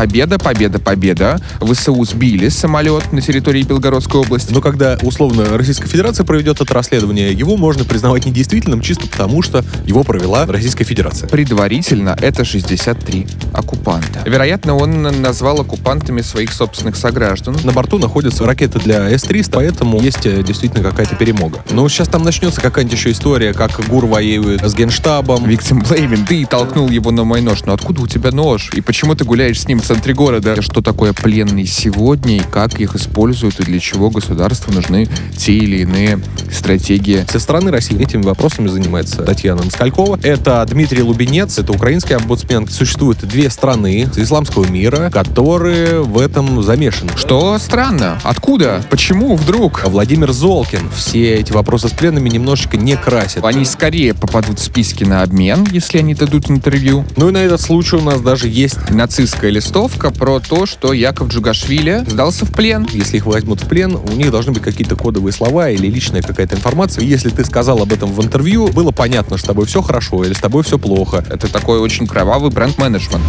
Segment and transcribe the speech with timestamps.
[0.00, 1.38] Победа, победа, победа.
[1.60, 4.50] ВСУ сбили самолет на территории Белгородской области.
[4.50, 9.62] Но когда, условно, Российская Федерация проведет это расследование, его можно признавать недействительным чисто потому, что
[9.84, 11.28] его провела Российская Федерация.
[11.28, 14.22] Предварительно это 63 оккупанта.
[14.24, 17.58] Вероятно, он назвал оккупантами своих собственных сограждан.
[17.62, 21.62] На борту находятся ракеты для С-300, поэтому есть э, действительно какая-то перемога.
[21.72, 25.44] Но сейчас там начнется какая-нибудь еще история, как ГУР воюет с Генштабом.
[25.46, 27.64] Виктим Блеймин, ты толкнул его на мой нож.
[27.66, 28.70] Но откуда у тебя нож?
[28.72, 30.62] И почему ты гуляешь с ним центре города?
[30.62, 35.78] Что такое пленный сегодня и как их используют и для чего государству нужны те или
[35.78, 36.20] иные
[36.52, 37.26] стратегии?
[37.28, 40.20] Со стороны России этими вопросами занимается Татьяна Москалькова.
[40.22, 42.68] Это Дмитрий Лубенец, это украинский омбудсмен.
[42.68, 47.10] Существует две страны исламского мира, которые в этом замешаны.
[47.16, 48.20] Что странно?
[48.22, 48.84] Откуда?
[48.90, 49.82] Почему вдруг?
[49.86, 50.88] Владимир Золкин.
[50.94, 53.44] Все эти вопросы с пленными немножечко не красят.
[53.44, 57.04] Они скорее попадут в списки на обмен, если они дадут интервью.
[57.16, 61.28] Ну и на этот случай у нас даже есть Нацистская листовка про то, что Яков
[61.28, 62.86] Джугашвили сдался в плен.
[62.92, 66.56] если их возьмут в плен, у них должны быть какие-то кодовые слова или личная какая-то
[66.56, 67.04] информация.
[67.04, 70.32] Если ты сказал об этом в интервью, было понятно, что с тобой все хорошо или
[70.32, 71.24] с тобой все плохо.
[71.28, 73.22] Это такой очень кровавый бренд-менеджмент.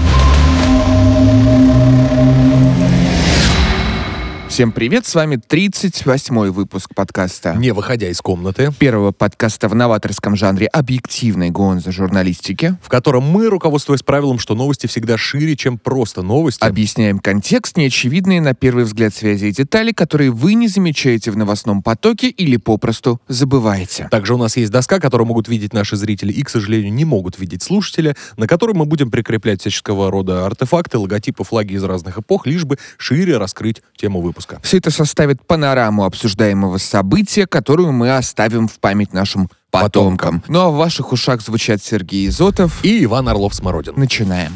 [4.62, 7.56] Всем привет, с вами 38-й выпуск подкаста.
[7.56, 12.78] Не выходя из комнаты, Первого подкаста в новаторском жанре объективной гонзо журналистики.
[12.84, 18.40] в котором мы, руководствуясь правилом, что новости всегда шире, чем просто новости, Объясняем контекст, неочевидные
[18.40, 23.20] на первый взгляд связи и детали, которые вы не замечаете в новостном потоке или попросту
[23.28, 24.10] забываете.
[24.12, 27.40] Также у нас есть доска, которую могут видеть наши зрители и, к сожалению, не могут
[27.40, 32.46] видеть слушатели, на которой мы будем прикреплять всяческого рода артефакты, логотипы, флаги из разных эпох,
[32.46, 34.51] лишь бы шире раскрыть тему выпуска.
[34.62, 40.44] Все это составит панораму обсуждаемого события, которую мы оставим в память нашим потомкам.
[40.48, 42.84] Ну а в ваших ушах звучат Сергей Изотов.
[42.84, 43.94] И Иван Орлов-Смородин.
[43.96, 44.52] Начинаем.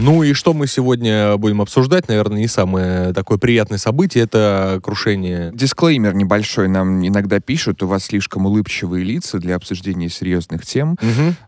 [0.00, 2.08] Ну и что мы сегодня будем обсуждать?
[2.08, 4.24] Наверное, не самое такое приятное событие.
[4.24, 7.82] Это крушение Дисклеймер небольшой нам иногда пишут.
[7.82, 10.96] У вас слишком улыбчивые лица для обсуждения серьезных тем.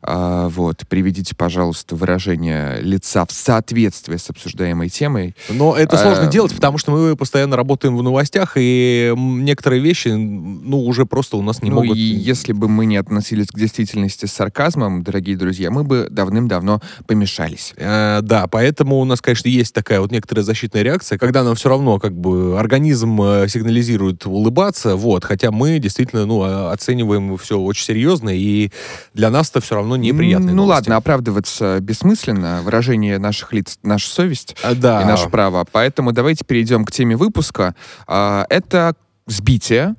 [0.02, 5.34] А, вот, приведите, пожалуйста, выражение лица в соответствии с обсуждаемой темой.
[5.48, 10.08] Но это сложно А, делать, потому что мы постоянно работаем в новостях, и некоторые вещи,
[10.08, 11.96] ну, уже просто у нас не ну могут...
[11.96, 16.82] и если бы мы не относились к действительности с сарказмом, дорогие друзья, мы бы давным-давно
[17.06, 17.72] помешались.
[17.76, 21.69] Э, да, поэтому у нас, конечно, есть такая вот некоторая защитная реакция, когда нам все
[21.69, 27.84] равно как бы организм э, сигнализирует улыбаться, вот, хотя мы действительно, ну, оцениваем все очень
[27.84, 28.70] серьезно, и
[29.14, 30.53] для нас это все равно неприятно.
[30.53, 32.60] Ну ладно, оправдываться бессмысленно.
[32.62, 35.03] Выражение наших лиц— наша совесть А, да.
[35.03, 35.66] и наше право.
[35.70, 37.74] Поэтому давайте перейдем к теме выпуска.
[38.06, 38.94] А, Это
[39.26, 39.94] сбитие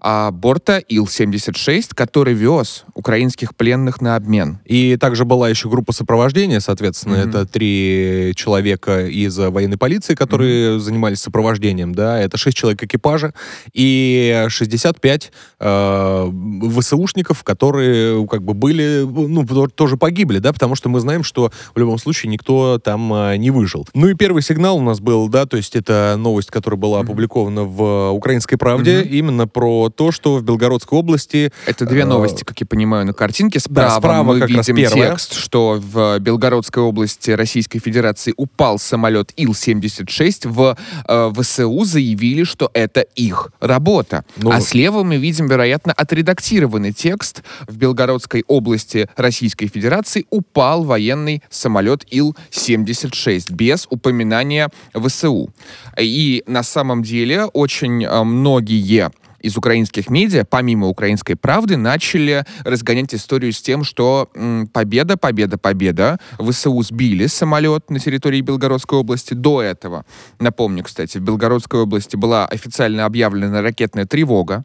[0.00, 4.60] а, борта Ил-76, который вез украинских пленных на обмен.
[4.64, 7.28] И также была еще группа сопровождения, соответственно, Мгм.
[7.28, 13.34] это три человека из военной полиции, которые занимались сопровождением, да, это шесть человек экипажа
[13.72, 16.30] и 65 э,
[16.78, 21.50] ВСУшников, которые как бы были, ну, то- тоже погибли, да, потому что мы знаем, что
[21.74, 23.86] в любом случае никто там э, не выжил.
[23.94, 27.06] Ну и первый сигнал у нас был, да, то есть это новость, которая была Мгм.
[27.08, 29.08] опубликована в «Украинской правде», Мгм.
[29.08, 33.12] именно про то, что в Белгородской области Это две Э, новости, как я понимаю, на
[33.12, 33.60] картинке.
[33.60, 35.10] Справа, Да, справа мы как раз видим первая.
[35.10, 40.48] текст, что в Белгородской области Российской Федерации упал самолет Ил-76.
[40.48, 44.24] В э, ВСУ заявили, что это их работа.
[44.36, 47.42] Ну, а слева мы видим, вероятно, отредактированный текст.
[47.66, 55.50] В Белгородской области Российской Федерации упал военный самолет Ил-76 без упоминания ВСУ.
[55.98, 59.10] И на самом деле очень э, многие
[59.40, 65.58] из украинских медиа, помимо «Украинской правды», начали разгонять историю с тем, что м, победа, победа,
[65.58, 66.18] победа.
[66.38, 69.34] ВСУ сбили самолет на территории Белгородской области.
[69.34, 70.04] До этого,
[70.38, 74.64] напомню, кстати, в Белгородской области была официально объявлена ракетная тревога.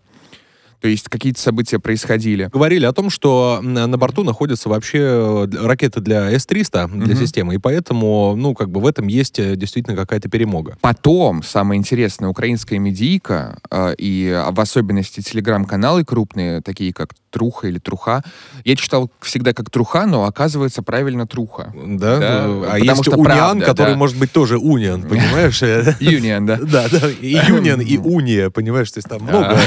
[0.83, 2.49] То есть какие-то события происходили.
[2.51, 7.15] говорили о том, что на борту находятся вообще э, ракеты для С-300, для Мгм.
[7.15, 10.77] системы, и поэтому, ну, как бы в этом есть э, действительно какая-то перемога.
[10.81, 17.79] Потом, самое интересное, украинская медийка э, и в особенности телеграм-каналы крупные, такие как Труха или
[17.79, 18.23] Труха.
[18.63, 21.73] Я читал всегда как Труха, но оказывается правильно Труха.
[21.75, 22.19] Да?
[22.19, 23.97] Да, а потому есть что Униан, правда, который да.
[23.97, 25.61] может быть тоже Униан, понимаешь?
[25.61, 26.59] Union, да.
[26.73, 29.57] Да, да, и Юнион, и Уния, понимаешь, то есть там много,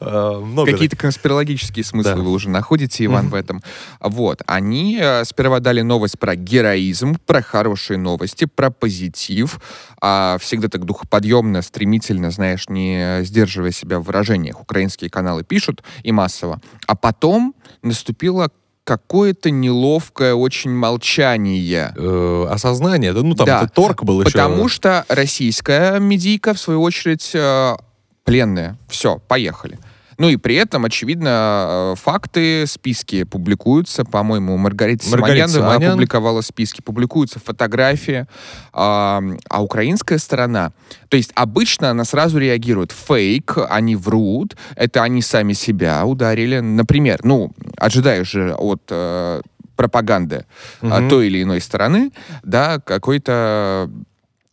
[0.00, 0.70] э, много.
[0.70, 3.62] Какие-то конспирологические смыслы вы уже находите, Иван, в этом.
[4.00, 4.42] Вот.
[4.46, 9.60] Они э, сперва дали новость про героизм, про хорошие новости, про позитив.
[10.04, 14.60] А всегда так духоподъемно, стремительно, знаешь, не сдерживая себя в выражениях.
[14.60, 16.60] Украинские каналы пишут и массово.
[16.88, 18.50] А потом наступила
[18.84, 21.94] какое-то неловкое очень молчание.
[21.96, 24.32] Э, осознание, да, ну там Да, торг был еще.
[24.32, 27.76] Потому что российская медийка, в свою очередь, э,
[28.24, 28.76] пленная.
[28.88, 29.78] Все, поехали.
[30.18, 34.04] Ну и при этом, очевидно, э, факты, списки публикуются.
[34.04, 35.90] По-моему, Маргарита, Маргарита Симонян.
[35.90, 38.26] опубликовала списки, публикуются фотографии.
[38.72, 40.72] А, а украинская сторона...
[41.08, 42.92] То есть обычно она сразу реагирует.
[42.92, 46.60] Фейк, они врут, это они сами себя ударили.
[46.60, 49.42] Например, ну, ожидаешь же от э,
[49.76, 50.46] пропаганды
[50.80, 51.08] Мгм.
[51.08, 52.12] той или иной стороны,
[52.42, 53.90] да, какой-то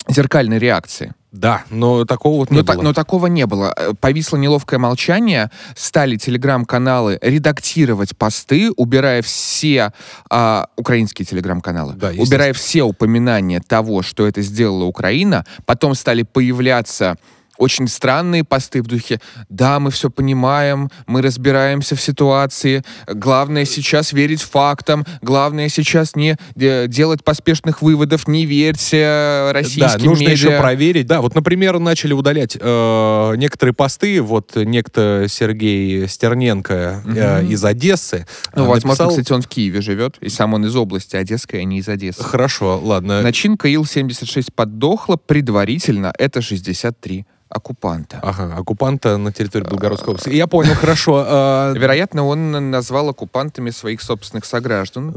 [0.07, 1.13] зеркальной реакции.
[1.31, 2.81] Да, но такого вот не Но, было.
[2.81, 3.71] но такого не было.
[3.77, 5.51] Э, Повисло неловкое молчание.
[5.75, 9.93] Стали телеграм-каналы редактировать посты, убирая все
[10.31, 15.45] а, украинские телеграм-каналы, Да, убирая все упоминания того, что это сделала Украина.
[15.65, 17.15] Потом стали появляться
[17.59, 19.19] очень странные посты в духе
[19.49, 26.37] «Да, мы все понимаем, мы разбираемся в ситуации, главное сейчас верить фактам, главное сейчас не
[26.55, 30.33] э, делать поспешных выводов, не верьте российским Да, нужно медиа».
[30.33, 31.05] еще проверить.
[31.07, 34.21] Да, вот, например, начали удалять э, некоторые посты.
[34.21, 37.51] Вот некто Сергей Стерненко э, Мгм.
[37.51, 38.25] из Одессы
[38.55, 41.59] Ну, э, возможно, написал- кстати, он в Киеве живет, и сам он из области Одесской,
[41.59, 42.23] а не из Одессы.
[42.23, 43.21] Хорошо, ладно.
[43.21, 48.19] Начинка Ил-76 поддохла, предварительно это 63 оккупанта.
[48.23, 50.29] Ага, оккупанта на территории Белгородской области.
[50.29, 51.25] Я понял, хорошо.
[51.27, 55.13] э, Вероятно, он назвал оккупантами своих собственных сограждан.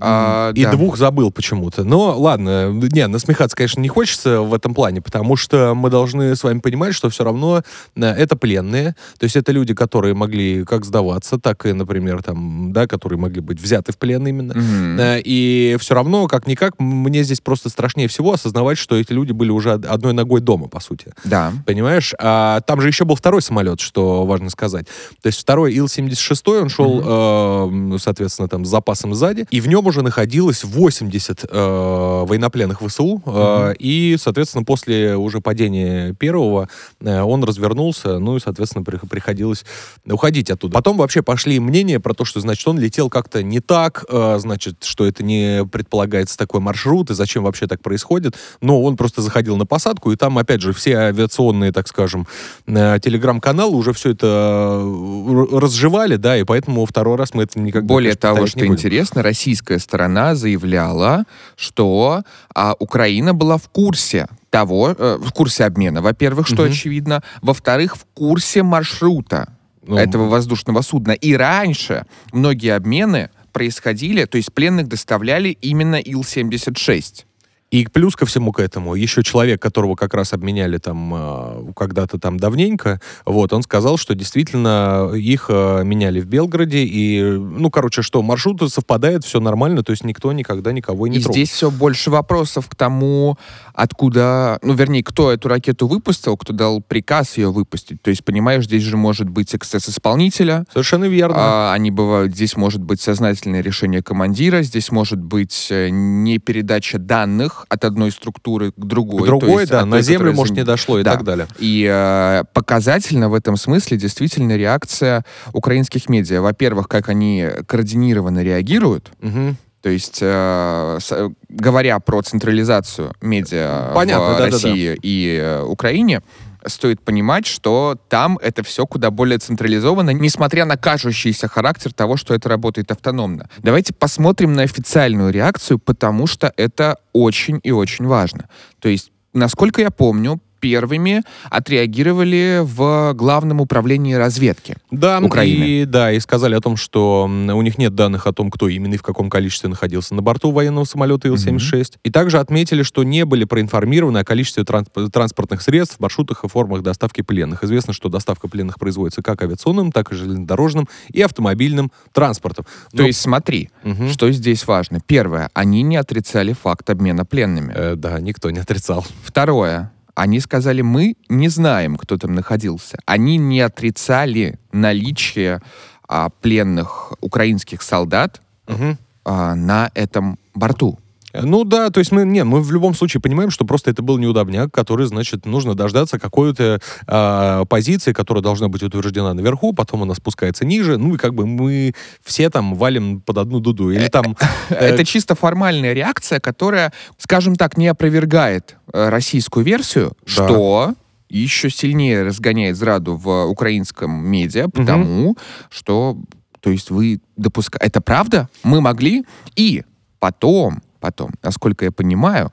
[0.00, 0.72] А, И да.
[0.72, 1.84] двух забыл почему-то.
[1.84, 6.42] Но ладно, не, насмехаться, конечно, не хочется в этом плане, потому что мы должны с
[6.44, 7.62] вами понимать, что все равно
[7.94, 12.72] э, это пленные, то есть это люди, которые могли как сдаваться, так и, например, там,
[12.72, 14.52] да, которые могли быть взяты в плен именно.
[15.00, 19.50] Э, И все равно, как-никак, мне здесь просто страшнее всего осознавать, что эти люди были
[19.50, 21.12] уже од- одной ногой дома, по сути.
[21.24, 21.52] Да.
[21.64, 22.12] Понимаешь?
[22.18, 24.86] А там же еще был второй самолет, что важно сказать.
[25.22, 29.68] То есть второй Ил-76, он шел, э, м, соответственно, там с запасом сзади, и в
[29.68, 36.68] нем уже находилось 80 э, военнопленных ВСУ, э, и, соответственно, после уже падения первого
[37.00, 39.64] э, он развернулся, ну и, соответственно, при- приходилось
[40.06, 40.74] уходить оттуда.
[40.74, 44.84] Потом вообще пошли мнения про то, что, значит, он летел как-то не так, э, значит,
[44.84, 48.36] что это не предполагается такой маршрут, и зачем вообще так происходит.
[48.60, 52.26] Но он просто заходил на посадку, и там, опять же, все авиационные, так скажем,
[52.66, 57.92] э, телеграм-каналы уже все это э, разжевали, да, и поэтому второй раз мы это никогда
[57.92, 61.24] Более того, что интересно, российская сторона заявляла,
[61.56, 62.22] что
[62.54, 66.72] а, Украина была в курсе того, э, в курсе обмена, во-первых, что Мгм.
[66.72, 69.48] очевидно, во-вторых, в курсе маршрута
[69.86, 71.12] Ну, этого воздушного судна.
[71.12, 77.25] И раньше многие обмены происходили, то есть пленных доставляли именно Ил-76.
[77.72, 82.18] И плюс ко всему к этому, еще человек, которого как раз обменяли там э, когда-то
[82.18, 88.02] там давненько, вот, он сказал, что действительно их э, меняли в Белгороде, и, ну, короче,
[88.02, 91.34] что маршруты совпадают, все нормально, то есть никто никогда никого не И трогал.
[91.34, 93.36] здесь все больше вопросов к тому,
[93.74, 98.00] откуда, ну, вернее, кто эту ракету выпустил, кто дал приказ ее выпустить.
[98.00, 101.34] То есть, понимаешь, здесь же может быть эксцесс исполнителя, Совершенно верно.
[101.36, 106.98] а, они бывают, здесь может быть сознательное решение командира, здесь может быть э, не передача
[106.98, 109.22] данных от одной структуры к другой.
[109.22, 111.12] К другой, есть да, на той, землю, может, за- не дошло и Да.
[111.12, 111.46] так далее.
[111.58, 116.40] И э, показательно в этом смысле действительно реакция украинских медиа.
[116.42, 119.56] Во-первых, как они координированно реагируют, Мгм.
[119.82, 124.50] то есть, э, с- говоря про централизацию медиа Понятно, в да-да-да.
[124.52, 126.22] России и э, Украине,
[126.68, 132.34] стоит понимать, что там это все куда более централизовано, несмотря на кажущийся характер того, что
[132.34, 133.48] это работает автономно.
[133.58, 138.48] Давайте посмотрим на официальную реакцию, потому что это очень и очень важно.
[138.78, 144.76] То есть, насколько я помню, первыми отреагировали в Главном управлении разведки.
[144.90, 145.64] Да, Украины.
[145.64, 148.94] и да, и сказали о том, что у них нет данных о том, кто именно
[148.94, 151.94] и в каком количестве находился на борту военного самолета Ил-76.
[152.04, 156.82] И также отметили, что не были проинформированы о количестве трансп- транспортных средств, маршрутах и формах
[156.82, 157.62] доставки пленных.
[157.64, 162.64] Известно, что доставка пленных производится как авиационным, так и железнодорожным и автомобильным транспортом.
[162.92, 164.08] То Но- есть, смотри, Мгм.
[164.08, 165.00] что здесь важно.
[165.06, 167.72] Первое, они не отрицали факт обмена пленными.
[167.74, 169.04] Э, да, никто не отрицал.
[169.22, 172.98] Второе, они сказали, мы не знаем, кто там находился.
[173.04, 175.60] Они не отрицали наличие
[176.08, 178.96] а, пленных украинских солдат Мгм.
[179.24, 180.98] а, на этом борту.
[181.42, 184.18] Ну да, то есть мы, не, мы в любом случае понимаем, что просто это был
[184.18, 190.14] неудобняк, который, значит, нужно дождаться какой-то а, позиции, которая должна быть утверждена наверху, потом она
[190.14, 193.90] спускается ниже, ну и как бы мы все там валим под одну дуду.
[193.90, 194.36] Или там...
[194.70, 200.94] э, Это чисто формальная реакция, которая, скажем так, не опровергает э, российскую версию, что
[201.28, 205.36] еще сильнее разгоняет зраду в украинском медиа, потому
[205.70, 206.16] что
[206.60, 207.86] То есть вы допускаете...
[207.86, 208.48] Это правда?
[208.64, 209.24] Мы могли?
[209.54, 209.84] И
[210.18, 212.52] потом, потом, насколько я понимаю,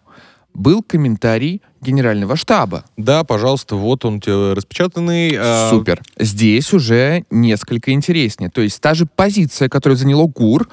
[0.54, 2.86] был комментарий генерального штаба.
[2.96, 5.36] Да, пожалуйста, вот он тебе распечатанный.
[5.38, 6.02] а, Супер.
[6.20, 8.50] Здесь уже несколько интереснее.
[8.50, 10.70] То есть та же позиция, которую заняло ГУР,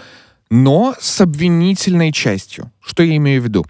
[0.51, 2.71] но с обвинительной частью.
[2.81, 3.65] Что я имею в виду?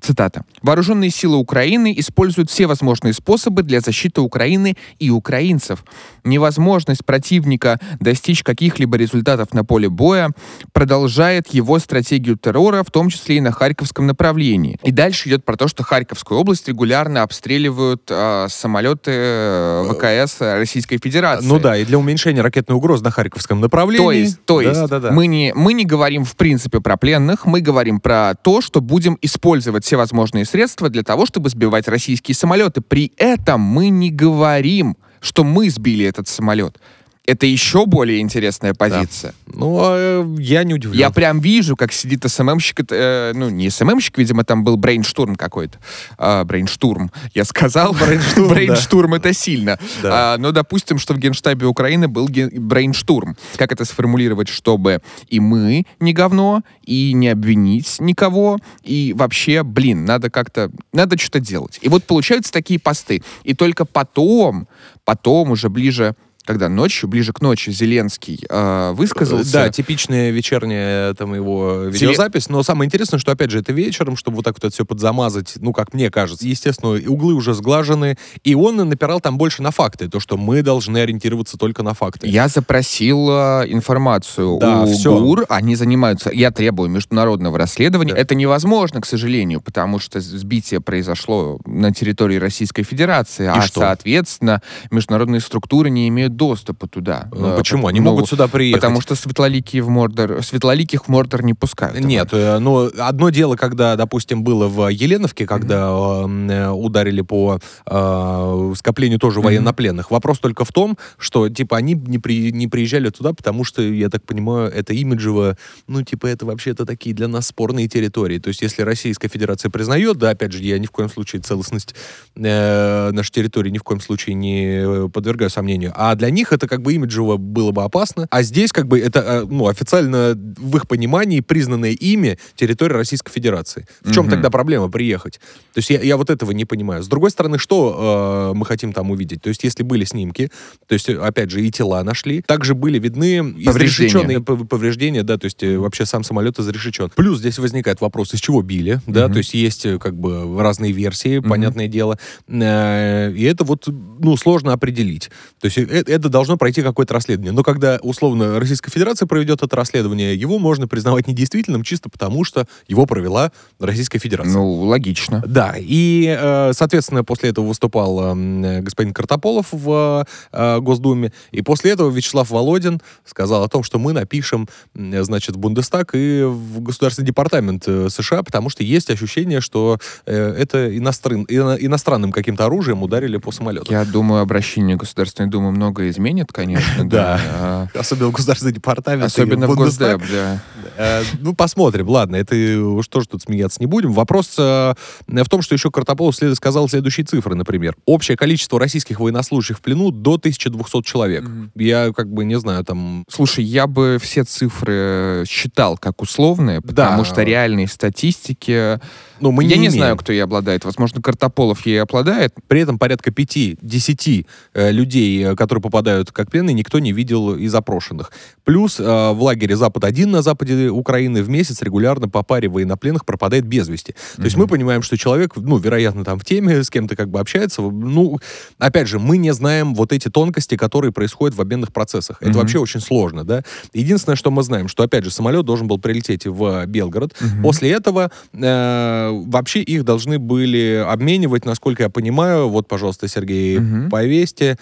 [0.00, 0.44] Цитата.
[0.62, 5.84] «Вооруженные силы Украины используют все возможные способы для защиты Украины и украинцев.
[6.22, 10.30] Невозможность противника достичь каких-либо результатов на поле боя
[10.72, 14.78] продолжает его стратегию террора, в том числе и на Харьковском направлении».
[14.82, 20.98] И дальше идет про то, что Харьковскую область регулярно обстреливают э, самолеты э, ВКС Российской
[20.98, 21.46] Федерации.
[21.46, 24.04] Ну да, и для уменьшения ракетной угрозы на Харьковском направлении.
[24.04, 25.10] То есть, то есть да, да, да.
[25.10, 29.16] Мы, не, мы не говорим в принципе про пленных, мы говорим про то, что будем
[29.22, 32.80] использовать все возможные средства для того, чтобы сбивать российские самолеты.
[32.80, 36.78] При этом мы не говорим, что мы сбили этот самолет.
[37.26, 39.34] Это еще более интересная позиция.
[39.46, 40.98] Ну, а, э, я не удивлен.
[40.98, 45.78] Я прям вижу, как сидит СММщик, э, ну, не СММщик, видимо, там был брейнштурм какой-то.
[46.18, 47.92] А, брейнштурм, я сказал.
[48.00, 48.54] Брейнштурм, да.
[48.54, 49.78] Брейнштурм это сильно.
[50.02, 50.34] Да.
[50.34, 53.36] А, но допустим, что в Генштабе Украины был ген- брейнштурм.
[53.56, 60.04] Как это сформулировать, чтобы и мы не говно, и не обвинить никого, и вообще, блин,
[60.04, 61.78] надо как-то, надо что-то делать.
[61.82, 63.22] И вот получаются такие посты.
[63.42, 64.68] И только потом,
[65.04, 66.14] потом уже ближе
[66.46, 69.52] когда ночью, ближе к ночи, Зеленский э, высказался.
[69.52, 72.48] Да, типичная вечерняя там его видеозапись.
[72.48, 75.54] Но самое интересное, что опять же это вечером, чтобы вот так вот это все подзамазать,
[75.56, 76.46] ну, как мне кажется.
[76.46, 78.16] Естественно, и углы уже сглажены.
[78.44, 80.08] И он напирал там больше на факты.
[80.08, 82.28] То, что мы должны ориентироваться только на факты.
[82.28, 85.18] Я запросил э, информацию Да, у всё.
[85.18, 88.14] ГУР, они занимаются, я требую международного расследования.
[88.14, 88.20] Да.
[88.20, 93.80] Это невозможно, к сожалению, потому что сбитие произошло на территории Российской Федерации, а, что?
[93.80, 97.28] соответственно, международные структуры не имеют доступа туда.
[97.32, 97.86] Ну, Э, почему?
[97.86, 98.80] Они ну, могут сюда приехать.
[98.80, 101.98] Потому что светлоликие в Мордор, светлоликих в Мордор не пускают.
[102.00, 105.88] Нет, э, но одно дело, когда, допустим, было в Еленовке, когда
[106.24, 110.10] м, э, ударили по э, скоплению тоже военнопленных.
[110.10, 114.08] Вопрос только в том, что, типа, они не, при, не приезжали туда, потому что, я
[114.08, 118.38] так понимаю, это имиджево, ну, типа, это вообще-то такие для нас спорные территории.
[118.38, 121.94] То есть, если Российская Федерация признает, да, опять же, я ни в коем случае целостность
[122.34, 126.82] э, нашей территории ни в коем случае не подвергаю сомнению, а для них это как
[126.82, 130.86] бы имиджево было бы опасно, а здесь как бы это, э, ну, официально в их
[130.88, 133.86] понимании признанное ими территория Российской Федерации.
[134.02, 134.32] В чем Мгм.
[134.32, 135.40] тогда проблема приехать?
[135.74, 137.02] То есть я, я вот этого не понимаю.
[137.02, 139.42] С другой стороны, что э, мы хотим там увидеть?
[139.42, 140.50] То есть если были снимки,
[140.86, 145.38] то есть, э, опять же, и тела нашли, также были видны изрешеченные пов- повреждения, да,
[145.38, 147.10] то есть э, вообще сам самолет изрешечен.
[147.14, 151.38] Плюс здесь возникает вопрос, из чего били, да, то есть есть как бы разные версии,
[151.38, 151.48] Мгм.
[151.50, 152.18] понятное дело,
[152.48, 155.30] Э, и это вот, ну, сложно определить.
[155.60, 157.52] То есть э- это должно пройти какое-то расследование.
[157.52, 162.66] Но когда, условно, Российская Федерация проведет это расследование, его можно признавать недействительным чисто потому, что
[162.88, 164.54] его провела Российская Федерация.
[164.54, 165.42] Ну, логично.
[165.46, 171.92] Да, и, э, соответственно, после этого выступал э, господин Картополов в э, Госдуме, и после
[171.92, 177.26] этого Вячеслав Володин сказал о том, что мы напишем, значит, в Бундестаг и в Государственный
[177.26, 183.52] департамент США, потому что есть ощущение, что это иностран- ино- иностранным каким-то оружием ударили по
[183.52, 183.92] самолету.
[183.92, 187.04] Я думаю, обращение Государственной Думы многое изменит, конечно.
[187.16, 187.40] Да.
[187.54, 189.24] а, Особенно в Государственный департамент.
[189.24, 189.74] Особенно в.
[189.74, 190.60] Госдеп, да.
[190.96, 192.08] Э, Ну, посмотрим.
[192.08, 194.12] Ладно, это уж тоже тут смеяться не будем.
[194.12, 194.94] Вопрос э,
[195.26, 197.96] в том, что еще Картополов сказал следующие цифры, например.
[198.06, 201.44] Общее количество российских военнослужащих в плену до 1200 человек.
[201.74, 203.24] Я как бы не знаю, там...
[203.28, 209.00] Слушай, я бы все цифры считал как условные, потому что реальной статистики...
[209.40, 209.92] Ну, мы я не, имеем.
[209.92, 210.84] знаю, кто ей обладает.
[210.84, 212.54] Возможно, Картополов ей обладает.
[212.68, 217.74] При этом порядка 5-10 э, людей, э, которые попадают как пленные, никто не видел из
[217.74, 218.32] опрошенных.
[218.64, 223.64] Плюс э, в лагере Запад-1 на западе Украины в месяц регулярно по паре военнопленных пропадает
[223.66, 224.14] без вести.
[224.36, 227.40] То есть мы понимаем, что человек, ну, вероятно, там в теме, с кем-то как бы
[227.40, 227.82] общается.
[227.82, 228.38] Ну,
[228.78, 232.38] опять же, мы не знаем вот эти тонкости, которые происходят в обменных процессах.
[232.40, 232.60] Это Мгм.
[232.60, 233.62] вообще очень сложно, да.
[233.92, 237.34] Единственное, что мы знаем, что, опять же, самолет должен был прилететь в Белгород.
[237.40, 237.62] Мгм.
[237.62, 242.68] После этого э, вообще их должны были обменивать, насколько я понимаю.
[242.68, 244.10] Вот, пожалуйста, Сергей, Мгм.
[244.10, 244.76] повесьте.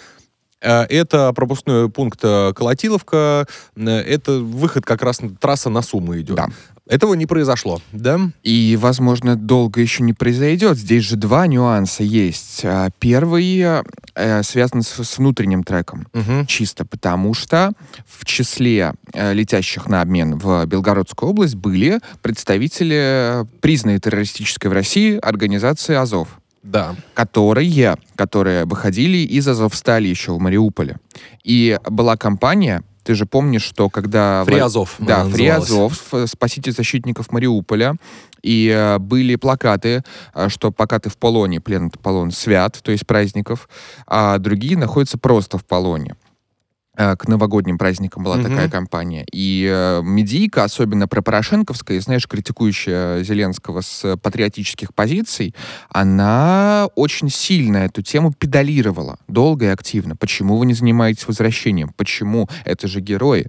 [0.61, 3.45] Э, Это пропускной пункт э, Колотиловка.
[3.75, 6.35] Э, Это выход как раз трасса на Сумму идет.
[6.37, 6.47] Да.
[6.87, 8.19] Этого не произошло, да?
[8.43, 10.77] И, возможно, долго еще не произойдет.
[10.77, 12.61] Здесь же два нюанса есть.
[12.63, 16.07] А, Первый э, связан с, с внутренним треком.
[16.13, 16.45] Мгм.
[16.45, 17.71] Чисто потому что
[18.07, 22.95] в числе э, летящих на обмен в Белгородскую область были представители
[23.41, 26.27] э, признанной террористической в России организации «Азов»,
[26.61, 26.95] Да.
[27.15, 30.97] которые, которые выходили из «Азовстали» еще в Мариуполе.
[31.43, 34.43] И была компания, Ты же помнишь, что когда...
[34.45, 34.95] Фриазов.
[34.97, 37.95] Да, Фриазов, э, спаситель защитников Мариуполя.
[38.41, 43.05] И э, были плакаты, э, что пока ты в полоне, плен полон свят, то есть
[43.05, 43.69] праздников,
[44.07, 46.15] а другие находятся просто в полоне.
[46.97, 48.49] Э, К новогодним праздникам была Мгм.
[48.49, 49.25] такая кампания.
[49.31, 55.53] И э, медийка, особенно про Порошенковская, знаешь, критикующая Зеленского с патриотических позиций,
[55.89, 60.15] она очень сильно эту тему педалировала, долго и активно.
[60.15, 61.91] Почему вы не занимаетесь возвращением?
[61.97, 62.49] Почему?
[62.65, 63.47] Это же герои.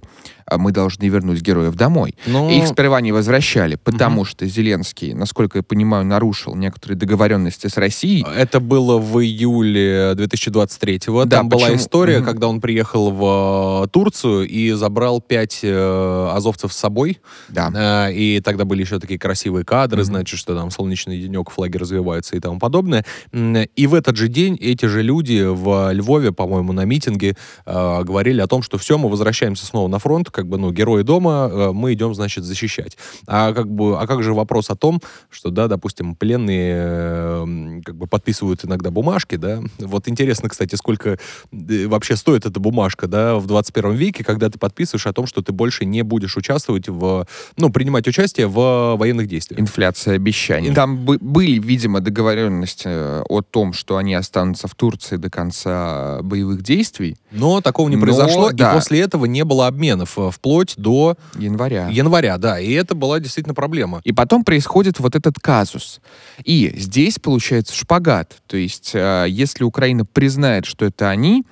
[0.49, 2.15] А Мы должны вернуть героев домой.
[2.25, 7.67] Ну, И их сперва не возвращали, потому что Зеленский, насколько я понимаю, нарушил некоторые договоренности
[7.67, 8.25] с Россией.
[8.35, 11.25] Это было в июле 2023-го.
[11.25, 11.77] Да, Там была почему?
[11.77, 12.25] история, Мгм.
[12.25, 17.19] когда он приехал в э, Турцию и забрал пять э, азовцев с собой.
[17.49, 18.07] Да.
[18.07, 20.05] Э, И тогда были еще такие красивые кадры, Мгм.
[20.05, 23.03] значит, что там солнечный денек, флаги развиваются и тому подобное.
[23.33, 27.35] И в этот же день эти же люди в Львове, по-моему, на митинге
[27.65, 31.01] э, говорили о том, что все, мы возвращаемся снова на фронт, как бы, ну, герои
[31.01, 32.95] дома, э, мы идем, значит, защищать.
[33.25, 35.01] А как бы, а как же вопрос о том,
[35.31, 39.63] что, да, допустим, пленные э, м, как бы подписывают иногда бумажки, да?
[39.79, 41.17] Вот интересно, кстати, сколько
[41.51, 45.41] э, вообще стоит эта бумажка, да, в 21 веке, когда ты подписываешь о том, что
[45.41, 47.25] ты больше не будешь участвовать в,
[47.57, 49.59] ну, принимать участие в военных действиях.
[49.59, 50.71] Инфляция обещаний.
[50.71, 56.21] Там бы- были, видимо, договоренности э, о том, что они останутся в Турции до конца
[56.21, 58.71] боевых действий Но такого не Но, произошло, да.
[58.71, 61.87] и после этого не было обменов э, вплоть до января.
[61.89, 64.01] января, да, и это была действительно проблема.
[64.03, 66.01] И потом происходит вот этот казус.
[66.43, 68.37] И здесь получается шпагат.
[68.47, 71.45] То есть, э, если Украина признает, что это они,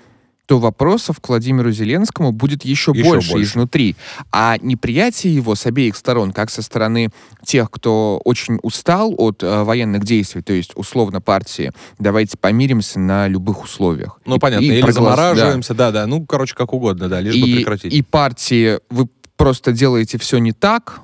[0.45, 3.43] то вопросов к Владимиру Зеленскому будет еще, Еще больше, больше.
[3.45, 3.95] изнутри.
[4.31, 7.09] А неприятие его с обеих сторон, как со стороны
[7.43, 13.27] тех, кто очень устал от э, военных действий, то есть условно партии, давайте помиримся на
[13.27, 14.19] любых условиях.
[14.25, 14.91] Ну, И- понятно, и или да.
[14.91, 17.93] замораживаемся, да-да, ну, короче, как угодно, да, лишь бы и, прекратить.
[17.93, 21.01] и партии, вы просто делаете все не так,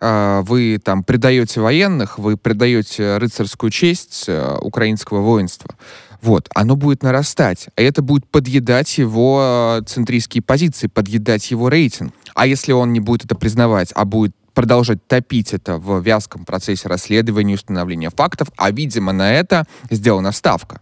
[0.00, 5.74] а, вы там предаете военных, вы предаете рыцарскую честь э, украинского воинства.
[6.22, 12.12] Вот, оно будет нарастать, а это будет подъедать его э, центристские позиции, подъедать его рейтинг.
[12.34, 16.88] А если он не будет это признавать, а будет продолжать топить это в вязком процессе
[16.88, 20.80] расследования и установления фактов, а, видимо, на это сделана ставка.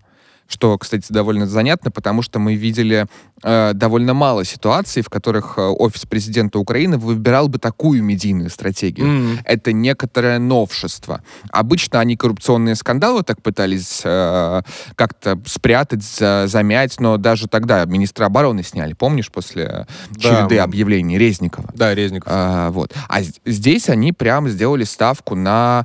[0.50, 3.06] Что, кстати, довольно занятно, потому что мы видели
[3.42, 9.06] э, довольно мало ситуаций, в которых э, офис президента Украины выбирал бы такую медийную стратегию.
[9.06, 9.38] М.
[9.44, 11.22] Это некоторое новшество.
[11.50, 14.62] Обычно они коррупционные скандалы так пытались э,
[14.94, 20.18] как-то спрятать, за- замять, но даже тогда министра обороны сняли, помнишь, после Да.
[20.18, 21.68] череды объявлений Резникова.
[21.74, 22.32] Да, Резников.
[22.34, 22.94] А, вот.
[23.06, 25.84] А здесь они прям сделали ставку на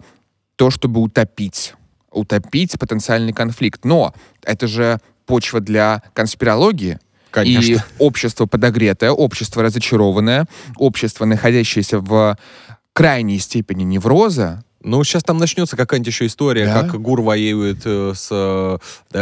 [0.56, 1.74] то, чтобы утопить.
[2.14, 3.86] Утопить потенциальный конфликт.
[3.86, 7.00] Но это же почва для конспирологии.
[7.32, 7.74] Конечно.
[7.74, 10.46] И общество подогретое, общество разочарованное,
[10.78, 12.38] общество, находящееся в
[12.94, 16.82] крайней степени невроза, Ну, сейчас там начнется какая-нибудь еще история, Да?
[16.84, 18.78] как ГУР воюет э, с, э,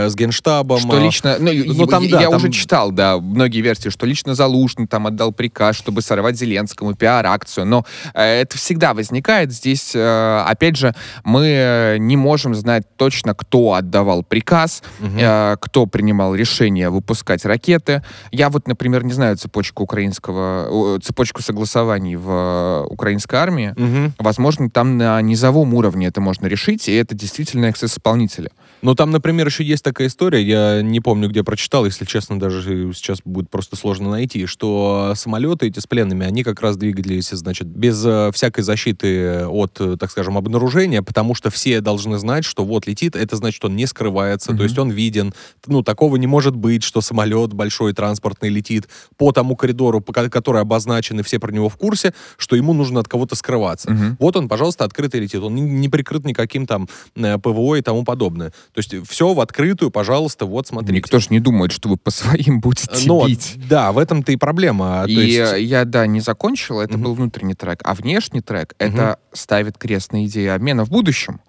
[0.10, 0.80] с Генштабом.
[0.80, 3.89] Что а, лично, ну, ну, там, я, да, я там- уже читал, да, многие версии,
[3.89, 9.52] что лично Залужный там отдал приказ, чтобы сорвать Зеленскому пиар-акцию, но э, это всегда возникает.
[9.52, 15.86] Здесь, э, опять же, мы э, не можем знать точно, кто отдавал приказ, э, кто
[15.86, 18.02] принимал решение выпускать ракеты.
[18.32, 23.74] Я вот, например, не знаю цепочку украинского, э, цепочку согласований в э, украинской армии.
[23.78, 24.13] Мгм.
[24.17, 28.50] Возможно, там на низовом уровне это можно решить, и это действительно эксцесс-исполнители.
[28.82, 32.92] Ну, там, например, еще есть такая история, я не помню, где прочитал, если честно, даже
[32.94, 37.68] сейчас будет просто сложно найти, что самолеты эти с пленными, они как раз двигались, значит,
[37.68, 42.66] без э, всякой защиты от, э, так скажем, обнаружения, потому что все должны знать, что
[42.66, 44.58] вот летит, это значит, он не скрывается, Мгм.
[44.58, 45.34] то есть он виден.
[45.68, 48.88] Ну, такого не может быть, что самолет большой транспортный летит
[49.18, 52.74] по тому коридору, по ко- который обозначен, и все про него в курсе, что ему
[52.74, 53.92] нужно от кого-то скрываться.
[53.92, 54.18] Мгм.
[54.20, 55.41] Вот он, пожалуйста, открытый летит.
[55.46, 58.50] Он не, прикрыт никаким там э, ПВО и тому подобное.
[58.74, 60.94] То есть все в открытую, пожалуйста, вот смотрите.
[60.98, 63.58] Никто же не думает, что вы по своим будете Но, бить.
[63.70, 65.06] да, в этом-то и проблема.
[65.08, 67.04] И есть, я, да, не закончил, это Мгм.
[67.04, 67.82] был внутренний трек.
[67.84, 71.40] А внешний трек, это ставит крест на идее обмена в будущем.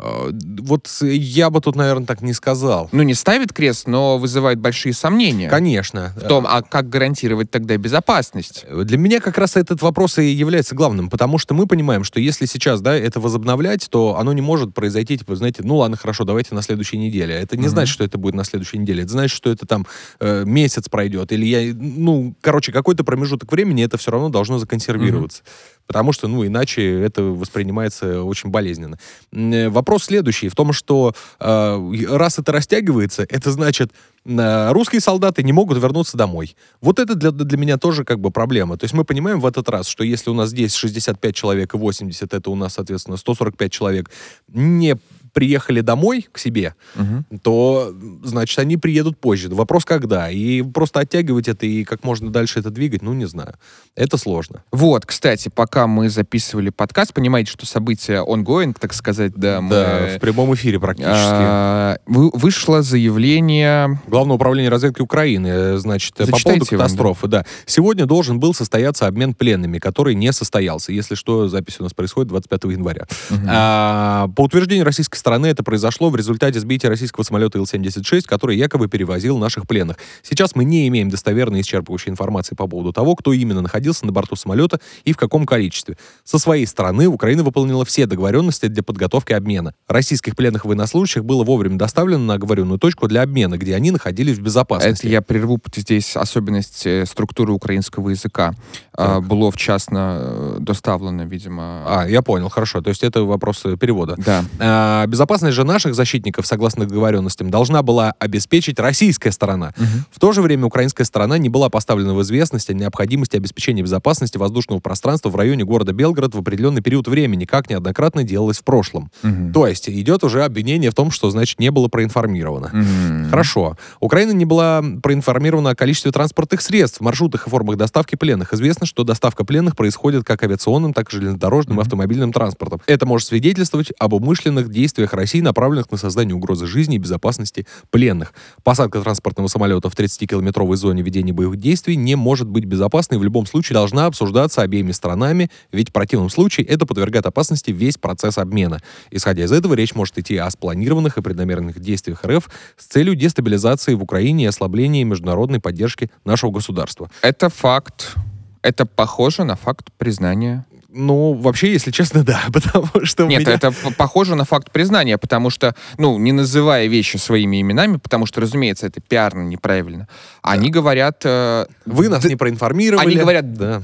[0.00, 0.30] Э,
[0.60, 2.88] вот я бы тут, наверное, так не сказал.
[2.92, 6.12] Ну, не ставит крест, но вызывает большие сомнения Конечно.
[6.16, 8.64] в том, а как гарантировать тогда безопасность.
[8.68, 12.20] Э, Для меня как раз этот вопрос и является главным, потому что мы понимаем, что
[12.20, 16.24] если сейчас, да, это возобновлять, то оно не может произойти, типа, знаете, ну ладно, хорошо,
[16.24, 17.34] давайте на следующей неделе.
[17.34, 17.70] Это не Мгм.
[17.70, 19.02] значит, что это будет на следующей неделе.
[19.02, 19.86] Это значит, что это там
[20.20, 21.32] э, месяц пройдет.
[21.32, 25.42] Или я, ну, короче, какой-то промежуток времени это все равно должно законсервироваться.
[25.88, 28.98] Потому что, ну, иначе это воспринимается очень болезненно.
[29.32, 33.92] Э, вопрос следующий, в том, что э, раз это растягивается, это значит,
[34.26, 36.56] э, русские солдаты не могут вернуться домой.
[36.82, 38.76] Вот это для, для меня тоже как бы проблема.
[38.76, 41.78] То есть мы понимаем в этот раз, что если у нас здесь 65 человек и
[41.78, 44.10] 80, это у нас, соответственно, 145 человек,
[44.48, 44.98] не
[45.38, 47.24] приехали домой к себе, Мгм.
[47.42, 49.48] то, значит, они приедут позже.
[49.48, 50.28] Вопрос, когда.
[50.32, 53.54] И просто оттягивать это и как можно дальше это двигать, ну, не знаю.
[53.94, 54.64] Это сложно.
[54.72, 59.70] Вот, кстати, пока мы записывали подкаст, понимаете, что события ongoing, так сказать, да, мы...
[59.70, 61.14] Да, в прямом эфире практически.
[61.14, 64.00] а, вы- вышло заявление...
[64.08, 66.84] Главное управление разведки Украины, э, значит, э, по Зачитайте поводу вам, да.
[66.84, 67.44] катастрофы, да.
[67.64, 70.90] Сегодня должен был состояться обмен пленными, который не состоялся.
[70.92, 73.06] Если что, запись у нас происходит 25 января.
[73.48, 78.88] А, по утверждению российской стороны, это произошло в результате сбития российского самолета Ил-76, который якобы
[78.88, 79.98] перевозил наших пленных.
[80.22, 84.36] Сейчас мы не имеем достоверной исчерпывающей информации по поводу того, кто именно находился на борту
[84.36, 85.98] самолета и в каком количестве.
[86.24, 89.74] Со своей стороны, Украина выполнила все договоренности для подготовки обмена.
[89.86, 94.40] Российских пленных военнослужащих было вовремя доставлено на оговоренную точку для обмена, где они находились в
[94.40, 95.02] безопасности.
[95.02, 98.54] Это я прерву здесь особенность э, структуры украинского языка.
[98.94, 101.82] А, Было вчасно э, доставлено, видимо...
[101.86, 102.80] А, я понял, хорошо.
[102.80, 104.16] То есть это вопрос э, перевода.
[104.16, 104.44] Да.
[104.58, 109.72] А, безопасность же наших защитников, согласно договоренностям, должна была обеспечить российская сторона.
[110.10, 114.38] В то же время украинская сторона не была поставлена в известность о необходимости обеспечения безопасности
[114.38, 119.10] воздушного пространства в районе города Белгород в определенный период времени, как неоднократно делалось в прошлом.
[119.22, 119.52] Мгм.
[119.52, 122.70] То есть идет уже обвинение в том, что, значит, не было проинформировано.
[122.72, 123.30] Мгм.
[123.30, 123.76] Хорошо.
[124.00, 128.52] Украина не была проинформирована о количестве транспортных средств, маршрутах и формах доставки пленных.
[128.52, 132.80] Известно, что доставка пленных происходит как авиационным, так и железнодорожным и автомобильным транспортом.
[132.86, 138.32] Это может свидетельствовать об умышленных действиях России, направленных на создание угрозы жизни и безопасности пленных.
[138.64, 143.24] Посадка транспортного самолета в 30-километровой зоне ведения боевых действий не может быть безопасной и в
[143.24, 148.38] любом случае должна обсуждаться обеими сторонами, ведь в противном случае это подвергает опасности весь процесс
[148.38, 148.80] обмена.
[149.10, 153.94] Исходя из этого, речь может идти о спланированных и преднамеренных действиях РФ с целью дестабилизации
[153.94, 157.10] в Украине и ослабления международной поддержки нашего государства.
[157.22, 158.14] Это факт.
[158.62, 160.64] Это похоже на факт признания.
[160.90, 163.52] Ну, вообще, если честно, да, потому что Нет, меня...
[163.52, 168.40] это похоже на факт признания, потому что, ну, не называя вещи своими именами, потому что,
[168.40, 170.08] разумеется, это пиарно неправильно.
[170.42, 173.06] Они говорят э, Вы нас д- не проинформировали.
[173.06, 173.82] Они говорят- Да.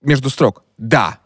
[0.00, 0.62] между строк.
[0.78, 1.18] Да,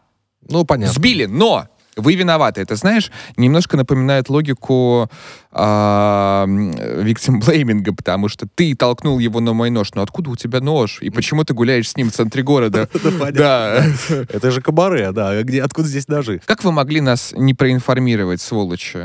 [0.49, 0.93] Ну, понятно.
[0.93, 1.67] сбили, но
[1.99, 2.61] вы виноваты.
[2.61, 5.09] Это, знаешь, немножко напоминает логику
[5.51, 9.93] а, м, victim блейминга, потому что ты толкнул его на мой нож.
[9.95, 10.99] Но откуда у тебя нож?
[11.01, 12.87] И почему ты гуляешь с ним в центре города?
[13.31, 13.83] Да.
[14.09, 15.41] Это же кабаре, да.
[15.43, 16.41] Где, откуда здесь ножи?
[16.45, 18.99] Как вы могли нас не проинформировать, сволочи?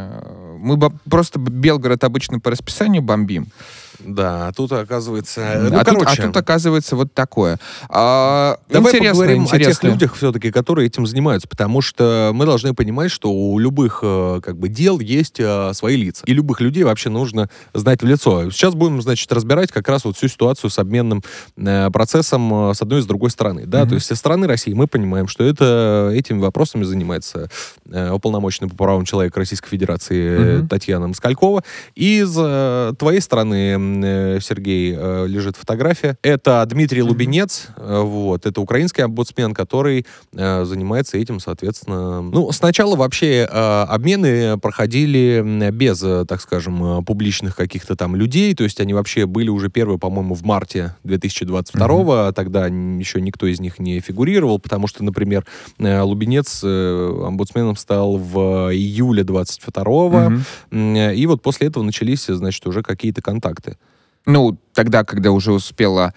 [0.59, 0.79] Мы
[1.11, 3.49] просто Белгород обычно по расписанию бомбим.
[4.05, 5.41] Да, а тут оказывается...
[5.61, 7.59] Ну, а, тут, а короче, тут оказывается вот такое.
[7.89, 9.87] А, Давай интересно, поговорим о тех интересно.
[9.89, 14.59] людях все-таки, которые этим занимаются, потому что мы должны понимать, что у любых э, как
[14.59, 18.51] бы дел есть э, свои лица, и любых людей вообще нужно знать в лицо.
[18.51, 21.23] Сейчас будем, значит, разбирать как раз вот всю ситуацию с обменным
[21.57, 23.89] э, процессом с одной и с другой стороны, да, Мгм.
[23.89, 27.49] то есть со стороны России мы понимаем, что это этими вопросами занимается
[27.87, 30.69] уполномоченный по правам человека Российской Федерации Мгм.
[30.69, 31.63] Татьяна Москалькова.
[31.95, 36.17] Из э, твоей стороны, Сергей, э, лежит фотография.
[36.23, 37.11] Это Дмитрий Мгм.
[37.11, 42.23] Лубенец, э, вот, это украинский омбудсмен, который э, занимается этим, соответственно.
[42.23, 48.55] Ну, сначала вообще э, обмены проходили без, э, так скажем, э, публичных каких-то там людей,
[48.55, 53.47] то есть они вообще были уже первые, по-моему, в марте 2022 тогда н- еще никто
[53.47, 55.45] из них не фигурировал, потому что, например,
[55.79, 59.85] э, Лубенец э, омбудсменом стал в июле 22
[60.29, 60.45] Мгм.
[60.71, 63.77] М, э, И вот после этого начались, значит, уже какие-то контакты.
[64.27, 66.15] Ну, тогда, когда уже успела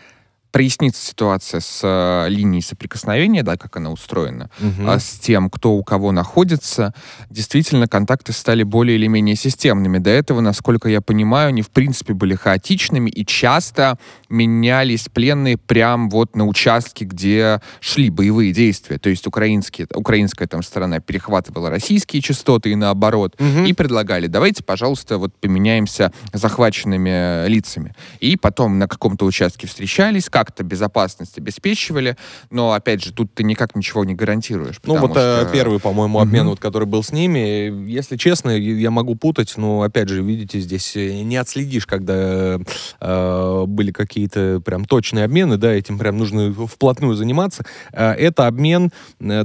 [0.51, 4.89] проясниться ситуация с э, линией соприкосновения, да, как она устроена, Мгм.
[4.89, 6.93] а с тем, кто у кого находится,
[7.29, 9.97] действительно контакты стали более или менее системными.
[9.97, 13.97] До этого, насколько я понимаю, они в принципе были хаотичными и часто
[14.29, 18.97] менялись пленные прям вот на участке, где шли боевые действия.
[18.97, 23.36] То есть украинские, украинская там сторона перехватывала российские частоты и наоборот.
[23.39, 23.65] Мгм.
[23.65, 27.93] И предлагали, давайте, пожалуйста, вот поменяемся захваченными лицами.
[28.19, 32.15] И потом на каком-то участке встречались, как-то безопасность обеспечивали,
[32.52, 34.80] но, опять же, тут ты никак ничего не гарантируешь.
[34.86, 36.50] Ну, вот э, что- первый, по-моему, обмен, Мгм.
[36.52, 37.89] вот, который был с ними.
[37.89, 42.60] Если честно, я могу путать, но, опять же, видите, здесь э, не отследишь, когда
[43.02, 47.65] э, были какие-то прям точные обмены, да, этим прям нужно вплотную заниматься.
[47.91, 48.91] Э, это обмен,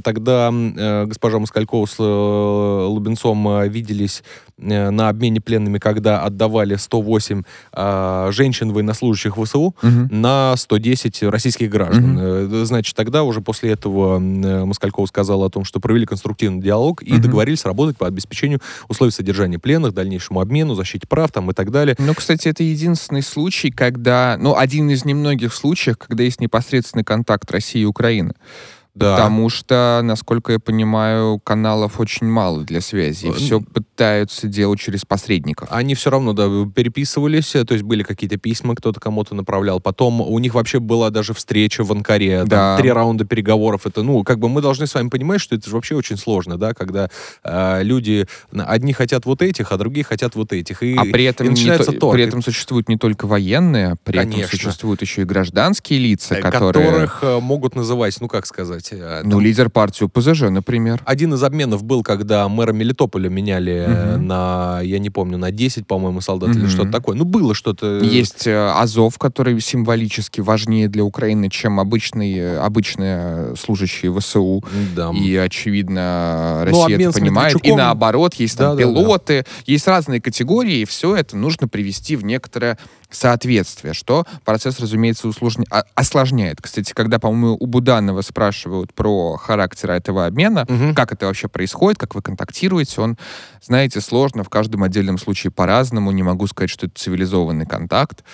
[0.05, 2.03] тогда э, госпожа Москалькова с э,
[2.87, 4.23] Лубенцом виделись
[4.63, 10.09] на обмене пленными, когда отдавали 108 э, женщин военнослужащих ВСУ Мгм.
[10.11, 12.19] на 110 российских граждан.
[12.21, 17.03] Э, Значит, тогда уже после этого э, Москальков сказал о том, что провели конструктивный диалог
[17.03, 17.23] и Мгм.
[17.23, 21.97] договорились работать по обеспечению условий содержания пленных, дальнейшему обмену, защите прав там и так далее.
[21.99, 24.37] Ну, кстати, это единственный случай, когда...
[24.41, 28.33] Ну, один из немногих случаев, когда есть непосредственный контакт России и Украины.
[28.95, 29.15] Да.
[29.17, 33.27] Потому что, насколько я понимаю, каналов очень мало для связи.
[33.27, 35.69] И Э, все пытаются делать через посредников.
[35.71, 39.81] Они все равно, да, переписывались, э, то есть были какие-то письма, кто-то кому-то направлял.
[39.81, 42.77] Потом у них вообще была даже встреча в Анкаре, там, Да.
[42.77, 43.87] три раунда переговоров.
[43.87, 46.59] Это, ну, как бы мы должны с вами понимать, что это же вообще очень сложно,
[46.59, 47.09] да, когда
[47.45, 50.83] э, люди, одни хотят вот этих, а другие хотят вот этих.
[50.83, 52.15] И, А при этом, и не начинается то- торг.
[52.15, 54.41] при этом существуют не только военные, при Конечно.
[54.43, 56.87] этом существуют еще и гражданские лица, Э, которые...
[56.91, 58.82] которых э, могут называть, ну, как сказать...
[58.91, 61.01] э, Ну, там, лидер партии УПЗЖ, например.
[61.05, 64.27] Один из обменов был, когда мэра Мелитополя меняли Мгм.
[64.27, 66.69] на, я не помню, на 10, по-моему, солдат или Мгм.
[66.71, 67.17] что-то такое.
[67.17, 67.99] Ну, было что-то...
[67.99, 74.65] Есть э, Азов, который символически важнее для Украины, чем обычные, обычные служащие ВСУ.
[74.97, 75.11] Да.
[75.13, 77.57] И, очевидно, Ну, Россия обмен это понимает.
[77.63, 78.83] И наоборот, есть там Да-да-да.
[78.83, 82.79] пилоты, есть разные категории, и все это нужно привести в некоторое
[83.15, 86.61] соответствие, что процесс, разумеется, усложня- а- осложняет.
[86.61, 90.95] Кстати, когда, по-моему, у Буданова спрашивают про характер этого обмена, Мгм.
[90.95, 93.17] как это вообще происходит, как вы контактируете, он,
[93.63, 98.25] знаете, сложно, в каждом отдельном случае по-разному, не могу сказать, что это цивилизованный контакт,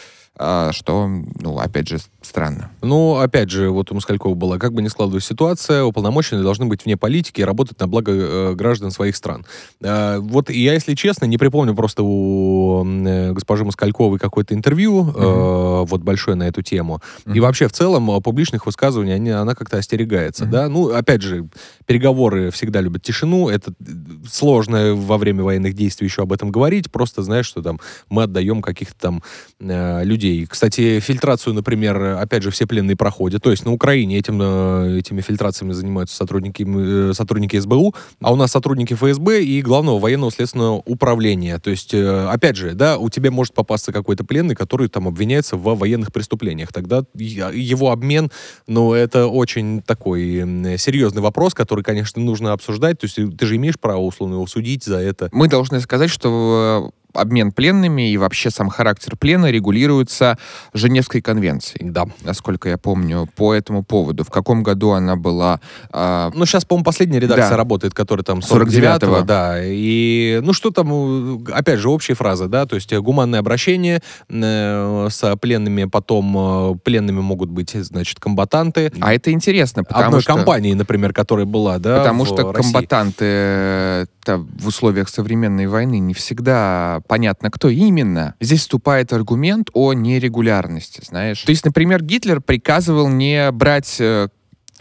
[0.40, 2.70] а, что, ну, опять же, странно.
[2.82, 6.84] Ну, опять же, вот у Москалькова была, как бы ни складывалась ситуация, уполномоченные должны быть
[6.84, 9.44] вне политики и работать на благо э, граждан своих стран.
[9.80, 15.84] Э, вот я, если честно, не припомню просто у э, госпожи Москальковой какое-то интервью, э,
[15.86, 17.00] вот большое на эту тему.
[17.26, 17.40] И Мгм.
[17.40, 20.52] вообще, в целом, э, публичных высказываний они, она как-то остерегается, Мгм.
[20.52, 20.68] да.
[20.68, 21.48] Ну, опять же,
[21.86, 23.84] переговоры всегда любят тишину, это э,
[24.30, 28.60] сложно во время военных действий еще об этом говорить, просто знаешь, что там мы отдаем
[28.62, 29.22] каких-то там
[29.60, 30.46] э, людей.
[30.46, 33.42] Кстати, фильтрацию, например, опять же, все пленные проходят.
[33.42, 38.36] То есть на Украине этим, э, этими фильтрациями занимаются сотрудники, э, сотрудники СБУ, а у
[38.36, 41.58] нас сотрудники ФСБ и Главного военного следственного управления.
[41.58, 45.56] То есть, э, опять же, да, у тебя может попасться какой-то пленный, который там обвиняется
[45.56, 46.72] в военных преступлениях.
[46.72, 48.30] Тогда его обмен,
[48.66, 52.98] ну, это очень такой серьезный вопрос, который, конечно, нужно обсуждать.
[52.98, 55.28] То есть ты же имеешь право, условно, его судить за это.
[55.32, 60.38] Мы должны сказать, что обмен пленными и вообще сам характер плена регулируется
[60.74, 61.90] Женевской конвенцией.
[61.90, 62.04] Да.
[62.22, 64.24] Насколько я помню, по этому поводу.
[64.24, 65.60] В каком году она была...
[65.90, 67.56] а, Ну, сейчас, по-моему, последняя редакция Да.
[67.56, 69.06] работает, которая там 49-го.
[69.06, 69.56] 49-го, да.
[69.64, 74.00] И, ну, что там, э, опять же, общие фразы, да, то есть э, гуманное обращение
[74.28, 76.36] э, с пленными, потом
[76.74, 78.92] э, пленными могут быть, значит, комбатанты.
[79.00, 80.34] а это интересно, потому Одной что...
[80.34, 82.72] компании, например, которая была, да, Потому что России.
[82.72, 88.34] комбатанты э, то в условиях современной войны не всегда понятно, кто именно.
[88.40, 91.42] Здесь вступает аргумент о нерегулярности, знаешь.
[91.42, 94.28] То есть, например, Гитлер приказывал не брать э,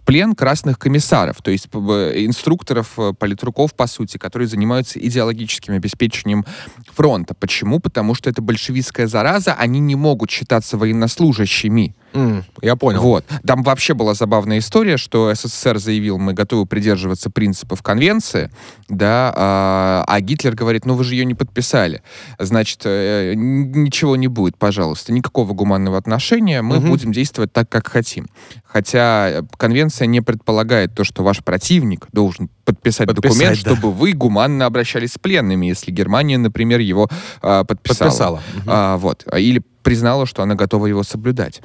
[0.06, 6.46] плен красных комиссаров, то есть б- инструкторов, э, политруков, по сути, которые занимаются идеологическим обеспечением
[6.94, 7.34] фронта.
[7.34, 7.80] Почему?
[7.80, 11.94] Потому что это большевистская зараза, они не могут считаться военнослужащими.
[12.18, 13.02] М, я понял.
[13.02, 13.26] Вот.
[13.46, 18.50] Там вообще была забавная история, что СССР заявил, мы готовы придерживаться принципов конвенции,
[18.90, 22.02] да, а, а Гитлер говорит, ну вы же ее не подписали.
[22.40, 26.90] Значит, э, ничего не будет, пожалуйста, никакого гуманного отношения, мы Мгм.
[26.90, 28.28] будем действовать так, как хотим.
[28.66, 33.72] Хотя э, конвенция не предполагает то, что ваш противник должен подписать, Подписать, документ, да.
[33.76, 37.08] чтобы вы гуманно обращались с пленными, если Германия, например, его
[37.42, 38.10] а, подписала.
[38.10, 38.42] Подписала.
[38.56, 38.64] Мгм.
[38.68, 39.26] А, вот.
[39.38, 41.62] Или признала, что она готова его соблюдать.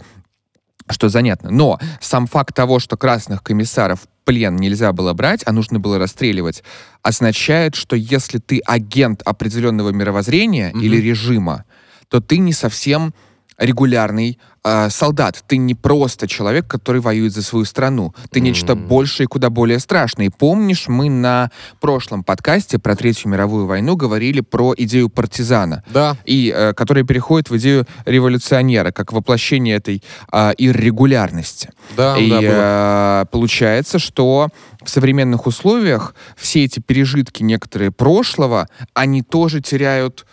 [0.92, 1.50] Что занятно.
[1.50, 5.98] Но сам факт того, что красных комиссаров в плен нельзя было брать, а нужно было
[5.98, 6.62] расстреливать,
[7.02, 10.80] означает, что если ты агент определенного мировоззрения Мгм.
[10.80, 11.64] или режима,
[12.08, 13.14] то ты не совсем
[13.62, 15.42] регулярный а, солдат.
[15.48, 18.14] Ты не просто человек, который воюет за свою страну.
[18.30, 18.86] Ты нечто М.
[18.86, 20.26] большее и куда более страшное.
[20.26, 26.16] И помнишь, мы на прошлом подкасте про Третью мировую войну говорили про идею партизана Да.
[26.24, 31.70] и э, которая переходит в идею революционера, как воплощение этой а, иррегулярности.
[31.96, 33.22] Да, и да, было.
[33.22, 34.48] э, получается, что
[34.84, 40.24] в современных условиях все эти пережитки некоторые прошлого, они тоже теряют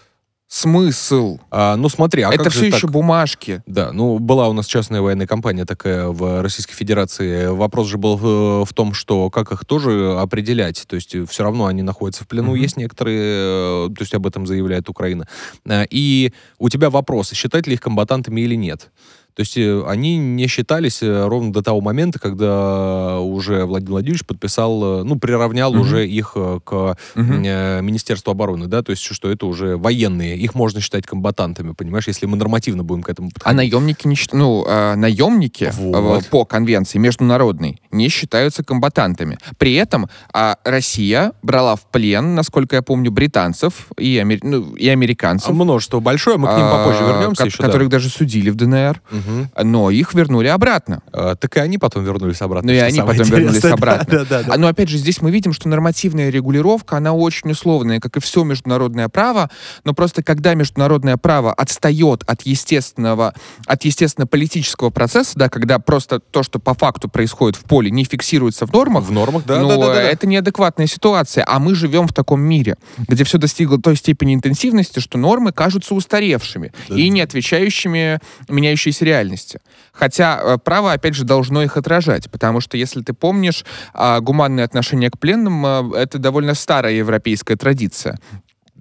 [0.49, 1.37] смысл.
[1.51, 2.75] А, ну, смотри, а Это все так?
[2.75, 3.61] еще бумажки.
[3.67, 7.45] Да, ну была у нас частная военная компания такая в Российской Федерации.
[7.45, 10.85] Вопрос же был э, в том, что как их тоже определять.
[10.87, 12.51] То есть все равно они находятся в плену.
[12.51, 12.61] Мгм.
[12.61, 15.27] Есть некоторые, э, то есть об этом заявляет Украина.
[15.65, 18.89] Э, И у тебя вопрос, считать ли их комбатантами или нет.
[19.35, 24.25] То есть э, они не считались э, ровно до того момента, когда уже Владимир Владимирович
[24.25, 25.81] подписал, э, ну, приравнял Мгм.
[25.81, 30.81] уже их к э, Министерству обороны, да, то есть что это уже военные, их можно
[30.81, 33.57] считать комбатантами, понимаешь, если мы нормативно будем к этому А подходить.
[33.57, 36.25] наемники не счит- ну, а, наемники Вот.
[36.27, 39.37] по конвенции международной не считаются комбатантами.
[39.57, 44.87] При этом а, Россия брала в плен, насколько я помню, британцев и, амер- ну, и
[44.89, 45.49] американцев.
[45.49, 47.57] А множество большое, мы к ним попозже а, вернемся ко- еще.
[47.59, 47.65] да.
[47.67, 49.49] которых даже судили в ДНР, Мгм.
[49.63, 51.01] но их вернули обратно.
[51.11, 52.71] А, так и они потом вернулись обратно.
[52.71, 54.05] Ну и они потом вернулись обратно.
[54.09, 54.53] Да, да, да.
[54.53, 58.19] А, Но опять же, здесь мы видим, что нормативная регулировка, она очень условная, как и
[58.19, 59.49] все международное право,
[59.83, 63.33] но просто когда международное право отстает от естественного,
[63.65, 68.65] от естественно-политического процесса, да, когда просто то, что по факту происходит в поле, не фиксируется
[68.65, 70.01] в нормах, В нормах, да, ну, да, да, да, да.
[70.03, 72.75] это неадекватная ситуация, а мы живем в таком мире,
[73.07, 76.95] где все достигло той степени интенсивности, что нормы кажутся устаревшими Да.
[76.95, 79.59] и не отвечающими меняющейся реальности.
[79.91, 84.65] Хотя э, право, опять же, должно их отражать, потому что, если ты помнишь, а, гуманное
[84.65, 88.17] отношение к пленным э,— это довольно старая европейская традиция.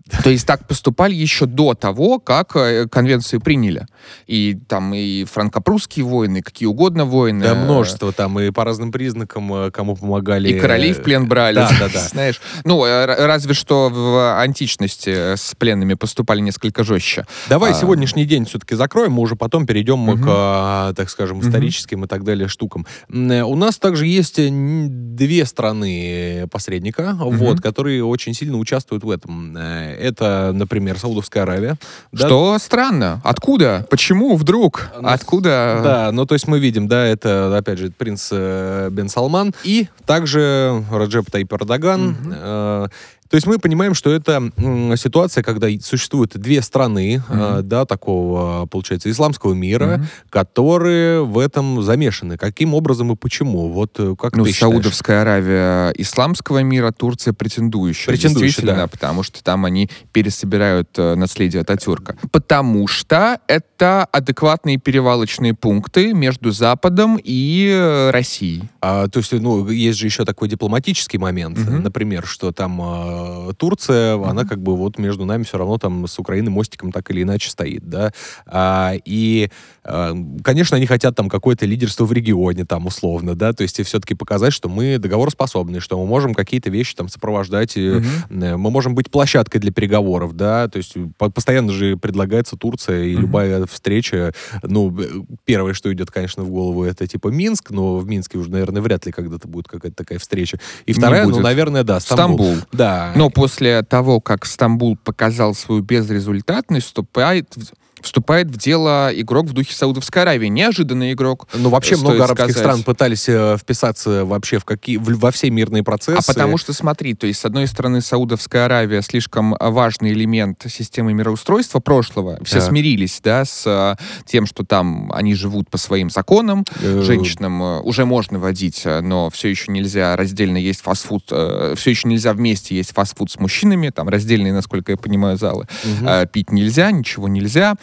[0.25, 3.87] То есть так поступали еще до того, как э, конвенцию приняли.
[4.27, 7.43] И там и франко-прусские войны, какие угодно войны.
[7.45, 10.49] Да, э, множество там, и по разным признакам, э, кому помогали.
[10.49, 11.57] и королей в плен брали.
[11.57, 12.01] Да, да, да.
[12.09, 17.27] Знаешь, ну, разве что в античности с пленными поступали несколько жестче.
[17.49, 20.25] Давай А, сегодняшний день все-таки закроем, мы уже потом перейдем Мгм.
[20.25, 22.87] к, так скажем, историческим и так далее штукам.
[23.09, 29.53] У нас также есть две страны посредника, вот, которые очень сильно участвуют в этом.
[29.99, 31.77] Это, например, Саудовская Аравия.
[32.13, 33.21] да, Что странно.
[33.25, 33.87] Откуда?
[33.91, 34.91] Почему вдруг?
[35.01, 35.81] Ну, Откуда?
[35.83, 39.89] Да, ну то есть мы видим, да, это, опять же, принц э, Бен Салман и
[40.07, 42.09] также Раджеп Таип Эрдоган.
[42.09, 42.33] Мгм.
[42.35, 42.89] Э,
[43.29, 44.51] то есть мы понимаем, что это
[44.97, 47.69] ситуация, когда существуют две страны, Мгм.
[47.69, 50.07] да, такого, получается, исламского мира, Мгм.
[50.31, 52.37] которые в этом замешаны.
[52.37, 53.69] Каким образом и почему?
[53.69, 54.73] Вот э, как Ну, ты считаешь?
[54.73, 58.07] Саудовская Аравия исламского мира, Турция претендующая.
[58.15, 58.87] Претендующая, да.
[58.87, 62.17] потому что там они пересобирают э, наследие Ататюрка.
[62.33, 68.63] Потому что это адекватные перевалочные пункты между Западом и э, Россией.
[68.81, 71.83] А, то есть, ну, есть же еще такой дипломатический момент, Мгм.
[71.83, 72.81] например, что там
[73.19, 77.11] э, Турция, она как бы вот между нами все равно там с Украиной мостиком так
[77.11, 78.13] или иначе стоит, да.
[78.47, 79.51] А, и,
[79.85, 84.15] э, конечно, они хотят там какое-то лидерство в регионе, там, условно, да, то есть все-таки
[84.15, 88.01] показать, что мы договороспособны, что мы можем какие-то вещи там сопровождать, и,
[88.31, 93.05] э, мы можем быть площадкой для переговоров, да, то есть по- постоянно же предлагается Турция,
[93.05, 93.23] и Мгм.
[93.23, 94.97] любая встреча, ну,
[95.45, 99.07] первое, что идет, конечно, в голову, это типа Минск, но в Минске уже, наверное, вряд
[99.07, 100.59] ли когда-то будет какая-то такая встреча.
[100.87, 102.47] И вторая, ну, наверное, да, Стамбул.
[102.47, 102.67] Стамбул.
[102.73, 103.08] Да.
[103.15, 107.55] Но после того, как Стамбул показал свою безрезультатность, вступает,
[108.01, 110.49] вступает в дело игрок в духе Саудовской Аравии.
[110.49, 111.49] Неожиданный игрок.
[111.55, 112.57] Ну, вообще много арабских сказать.
[112.59, 116.19] стран пытались э, вписаться вообще в какие, в- во все мирные процессы.
[116.19, 120.65] А потому что, смотри, то есть, с одной стороны, Саудовская Аравия слишком а, важный элемент
[120.69, 122.39] системы мироустройства прошлого.
[122.45, 122.69] Все Так.
[122.69, 126.65] смирились, да, с а, тем, что там они живут по своим законам.
[126.83, 131.91] Э, Женщинам э, уже можно водить, э, но все еще нельзя раздельно есть фастфуд, все
[131.91, 135.67] еще нельзя вместе есть фастфуд с мужчинами, там раздельные, насколько я понимаю, залы.
[136.03, 137.75] Э, пить нельзя, ничего нельзя.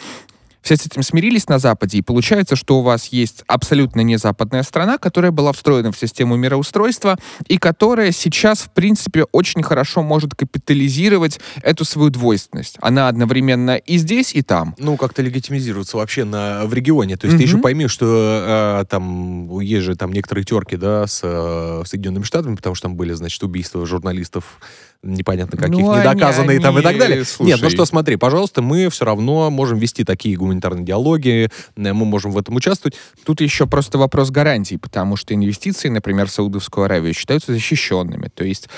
[0.66, 4.64] Все с этим смирились на Западе, и получается, что у вас есть абсолютно не западная
[4.64, 10.34] страна, которая была встроена в систему мироустройства, и которая сейчас, в принципе, очень хорошо может
[10.34, 12.78] капитализировать эту свою двойственность.
[12.80, 14.74] Она одновременно и здесь, и там.
[14.80, 17.16] ну, как-то легитимизируется вообще на, в регионе.
[17.16, 17.52] То есть ты Мгм.
[17.52, 22.56] еще пойми, что э, там есть же там некоторые терки, да, с э, Соединенными Штатами,
[22.56, 24.58] потому что там были, значит, убийства журналистов
[25.02, 27.24] непонятно каких, Ну, они- недоказанные там и так они, далее.
[27.24, 27.50] слушай.
[27.50, 32.04] Нет, ну что, смотри, пожалуйста, мы все равно можем вести такие гуманитарные диалоги, э, мы
[32.04, 32.96] можем в этом участвовать.
[33.24, 38.28] Тут еще просто вопрос гарантий, потому что инвестиции, например, в Саудовскую Аравию считаются защищенными.
[38.34, 38.68] То есть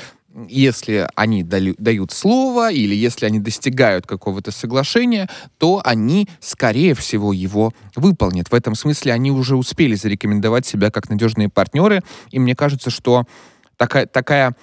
[0.49, 7.73] если они дают слово или если они достигают какого-то соглашения, то они, скорее всего, его
[7.97, 8.51] выполнят.
[8.51, 12.03] В этом смысле они уже успели зарекомендовать себя как надежные партнеры.
[12.31, 13.25] И мне кажется, что
[13.77, 14.55] такая, такая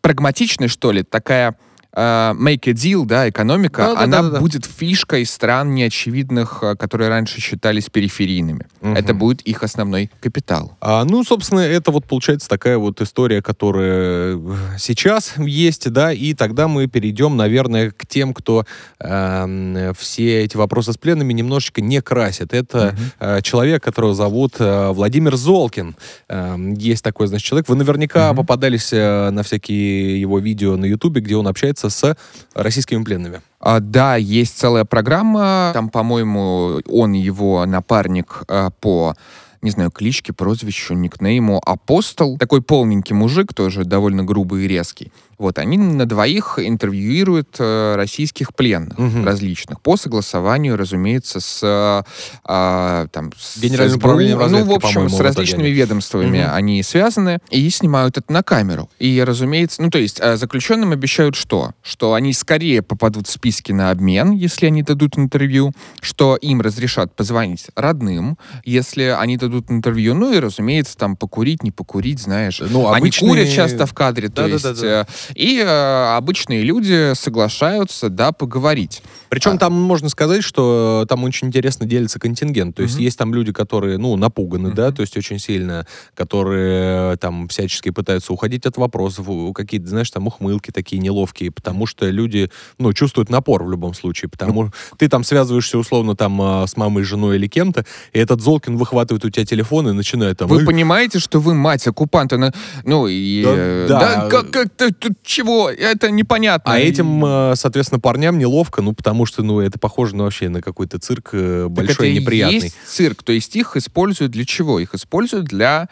[0.00, 1.56] прагматичность, что ли, такая
[1.96, 4.28] make a deal, да, экономика, Да-да-да-да-да.
[4.28, 8.66] она будет фишкой стран неочевидных, э, которые раньше считались периферийными.
[8.82, 8.94] Мгм.
[8.96, 10.76] Это будет их основной капитал.
[10.80, 16.34] А, ну, собственно, это вот получается такая вот история, которая э, сейчас есть, да, и
[16.34, 18.64] тогда мы перейдем, наверное, к тем, кто
[19.00, 22.52] эм, все эти вопросы с пленными немножечко не красит.
[22.52, 25.96] Это э, человек, которого зовут э, Владимир Золкин.
[26.28, 27.68] Эм, есть такой, значит, человек.
[27.68, 28.36] Вы наверняка Мгм.
[28.36, 32.16] попадались э, на всякие его видео на Ютубе, где он общается общаться с
[32.54, 33.40] российскими пленными.
[33.60, 35.70] А, да, есть целая программа.
[35.74, 39.14] Там, по-моему, он его напарник а, по
[39.62, 42.38] не знаю, кличке, прозвищу, никнейму Апостол.
[42.38, 45.10] Такой полненький мужик, тоже довольно грубый и резкий.
[45.38, 49.24] Вот, они на двоих интервьюируют э, российских пленных Мгм.
[49.24, 52.02] различных по согласованию, разумеется, с, э,
[52.44, 55.72] а, там, с Генеральным управлением Ну, в общем, с различными они.
[55.72, 56.54] ведомствами Мгм.
[56.54, 58.88] они связаны и снимают это на камеру.
[58.98, 61.72] И, разумеется, ну, то есть э, заключенным обещают что?
[61.82, 67.14] Что они скорее попадут в списки на обмен, если они дадут интервью, что им разрешат
[67.14, 72.60] позвонить родным, если они дадут интервью, ну и, разумеется, там покурить, не покурить, знаешь.
[72.60, 74.62] Ну, Они обычные- курят часто в кадре, то есть...
[74.64, 75.06] Да-да-да-да.
[75.08, 79.02] э, и э, обычные люди соглашаются, да, поговорить.
[79.36, 79.58] Причем А.
[79.58, 82.74] там можно сказать, что там очень интересно делится контингент.
[82.74, 83.02] То есть Мгм.
[83.04, 84.94] есть там люди, которые, ну, напуганы, да, Мгм.
[84.96, 90.26] то есть очень сильно, которые э, там всячески пытаются уходить от вопросов, какие-то, знаешь, там
[90.26, 95.22] ухмылки такие неловкие, потому что люди, ну, чувствуют напор в любом случае, потому ты там
[95.22, 97.84] связываешься условно там э, с мамой, женой или кем-то,
[98.14, 100.48] и этот Золкин выхватывает у тебя телефон и начинает там...
[100.48, 102.38] Вы «Эй, понимаете, что вы мать оккупанта?
[102.38, 103.42] на- Ну и...
[103.44, 103.98] Да, э, да.
[104.00, 105.68] Да, как, как ты- чего?
[105.68, 106.72] Это непонятно.
[106.72, 110.48] А И- этим, э, соответственно, парням неловко, ну, потому что, ну, это похоже на вообще
[110.48, 112.60] на какой-то цирк э, Так большой это неприятный.
[112.60, 113.22] есть цирк.
[113.22, 114.80] То есть их используют для чего?
[114.80, 115.88] Их используют для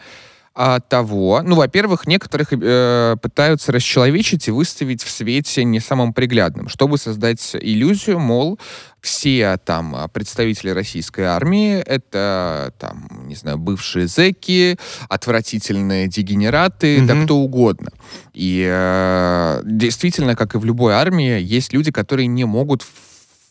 [0.57, 6.69] а, того, ну, во-первых, некоторых э, пытаются расчеловечить и выставить в свете не самым приглядным,
[6.69, 8.57] чтобы создать иллюзию, мол,
[9.01, 14.77] все там представители российской армии это там, не знаю, бывшие зэки,
[15.09, 17.25] отвратительные дегенераты, да Мгм.
[17.25, 17.91] кто угодно.
[18.33, 22.85] И э, действительно, как и в любой армии, есть люди, которые не могут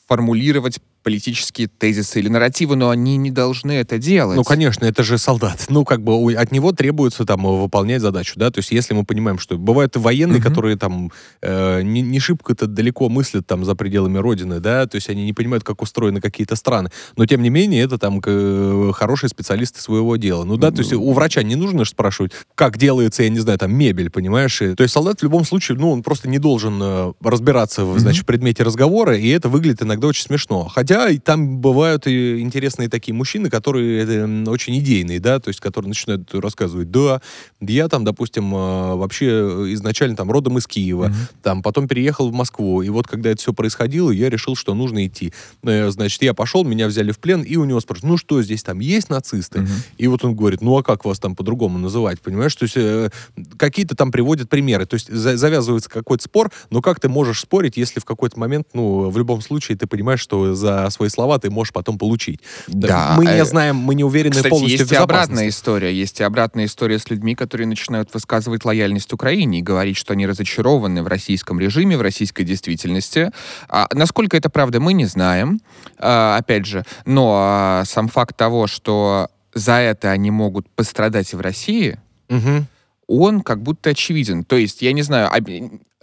[0.07, 4.37] формулировать политические тезисы или нарративы, но они не должны это делать.
[4.37, 5.67] Ну, конечно, это же солдат.
[5.69, 9.39] Ну, как бы от него требуется там выполнять задачу, да, то есть если мы понимаем,
[9.39, 10.49] что бывают и военные, Мгм.
[10.49, 15.09] которые там э, не, не шибко-то далеко мыслят там за пределами Родины, да, то есть
[15.11, 19.29] они не понимают, как устроены какие-то страны, но тем не менее это там э, хорошие
[19.29, 20.45] специалисты своего дела.
[20.45, 23.75] Ну да, то есть у врача не нужно спрашивать, как делается, я не знаю, там
[23.75, 24.63] мебель, понимаешь?
[24.63, 27.99] И- то есть солдат в любом случае, ну, он просто не должен э, разбираться, в,
[27.99, 30.69] значит, в предмете разговора, и это выглядит иногда очень смешно.
[30.73, 35.61] Хотя и там бывают и интересные такие мужчины, которые э, очень идейные, да, то есть
[35.61, 37.21] которые начинают рассказывать, да,
[37.61, 39.27] я там, допустим, э, вообще
[39.75, 41.15] изначально там родом из Киева, Мгм.
[41.43, 45.07] там потом переехал в Москву, и вот когда это все происходило, я решил, что нужно
[45.07, 45.33] идти.
[45.63, 48.63] Э, Значит, я пошел, меня взяли в плен, и у него спрашивают, ну что здесь
[48.63, 49.61] там, есть нацисты?
[49.61, 49.71] Мгм.
[49.99, 52.55] И вот он говорит, ну а как вас там по-другому называть, понимаешь?
[52.57, 53.11] То есть э,
[53.59, 54.87] какие-то там приводят примеры.
[54.87, 58.69] То есть за- завязывается какой-то спор, но как ты можешь спорить, если в какой-то момент,
[58.75, 62.41] ну, в любом случае ты понимаешь, что за свои слова ты можешь потом получить.
[62.69, 63.15] Да.
[63.17, 65.93] Мы не э, знаем, мы не уверены Кстати, полностью есть в и обратная история.
[65.93, 70.27] Есть и обратная история с людьми, которые начинают высказывать лояльность Украине и говорить, что они
[70.27, 73.31] разочарованы в российском режиме, в российской действительности.
[73.69, 75.61] А насколько это правда, мы не знаем.
[75.99, 81.37] А, опять же, но а, сам факт того, что за это они могут пострадать и
[81.37, 82.67] в России, Мгм.
[83.07, 84.45] он как будто очевиден.
[84.45, 85.31] То есть, я не знаю,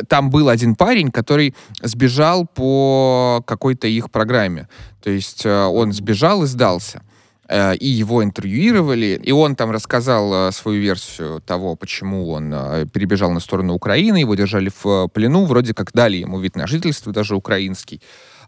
[0.08, 4.68] там был один парень, который сбежал по какой-то их программе.
[5.04, 7.02] То есть э, он сбежал и сдался.
[7.48, 12.52] Э, И его интервьюировали, и он там рассказал э, свою версию того, почему он
[12.94, 17.12] перебежал на сторону Украины, его держали в плену, вроде как дали ему вид на жительство,
[17.12, 18.02] даже украинский.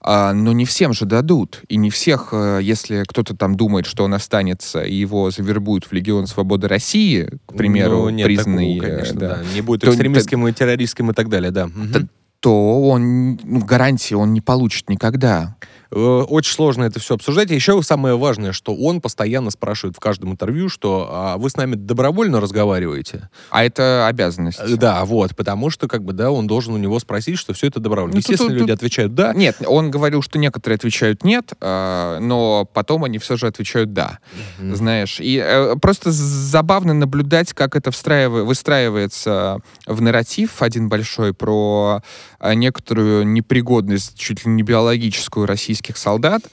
[0.06, 1.62] А, но не всем же дадут.
[1.70, 5.94] И не всех, э, если кто-то там думает, что он останется и его завербуют в
[5.94, 9.44] Легион Свободы России, к примеру, Ну, нет признанный, такого, э, конечно, да, да.
[9.56, 11.68] Не будет То- экстремистским и террористским и так далее, да.
[11.68, 12.10] Мгм.
[12.44, 15.56] То он ну, гарантии он не получит никогда.
[15.92, 17.52] Э, Очень сложно это все обсуждать.
[17.52, 21.56] И еще самое важное, что он постоянно спрашивает в каждом интервью, что а вы с
[21.56, 23.30] нами добровольно разговариваете?
[23.50, 24.60] А это обязанность.
[24.60, 27.68] Э, Да, вот, потому что, как бы, да, он должен у него спросить, что все
[27.68, 28.16] это добровольно.
[28.16, 29.34] Ну, Естественно, тут- люди тут- отвечают «да».
[29.34, 34.20] Нет, он говорил, что некоторые отвечают нет, а, но потом они все же отвечают да.
[34.60, 34.76] Мгм.
[34.76, 42.02] Знаешь, и э, просто забавно наблюдать, как это встраивает, выстраивается в нарратив один большой про
[42.02, 46.44] э, некоторую непригодность, чуть ли не биологическую российских солдат.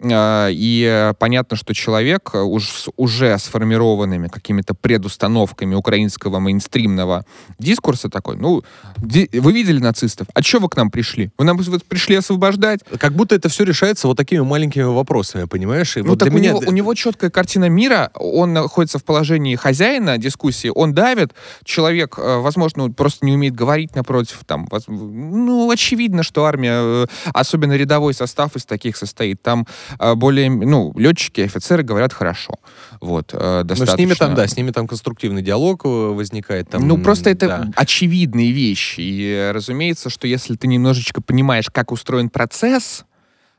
[0.00, 7.24] Э, И понятно, что человек уж с уже сформированными какими-то предустановками украинского мейнстримного
[7.58, 8.62] дискурса такой, ну,
[8.96, 10.26] вы видели нацистов?
[10.34, 11.30] А что вы к нам пришли?
[11.38, 12.80] Вы нам вот пришли освобождать?
[12.98, 15.96] Как будто это все решается вот такими маленькими вопросами, понимаешь?
[15.96, 16.50] И Ну, вот так для у, меня...
[16.50, 21.34] него, у него четкая картина мира, он находится в положении хозяина дискуссии, он давит,
[21.64, 24.66] человек, э, возможно, просто не умеет говорить напротив, там,
[25.34, 29.42] ну, очевидно, что армия, э, особенно рядовой состав из таких состоит.
[29.42, 29.66] Там
[29.98, 32.54] э, более, ну, летчики, офицеры говорят хорошо.
[33.00, 33.96] Вот, э, Ну, достаточно.
[33.96, 36.70] с ними там, да, с ними там конструктивный диалог э, возникает.
[36.70, 37.68] Там, ну, просто это да.
[37.76, 39.00] очевидные вещи.
[39.00, 43.04] И, э, разумеется, что если ты немножечко понимаешь, как устроен процесс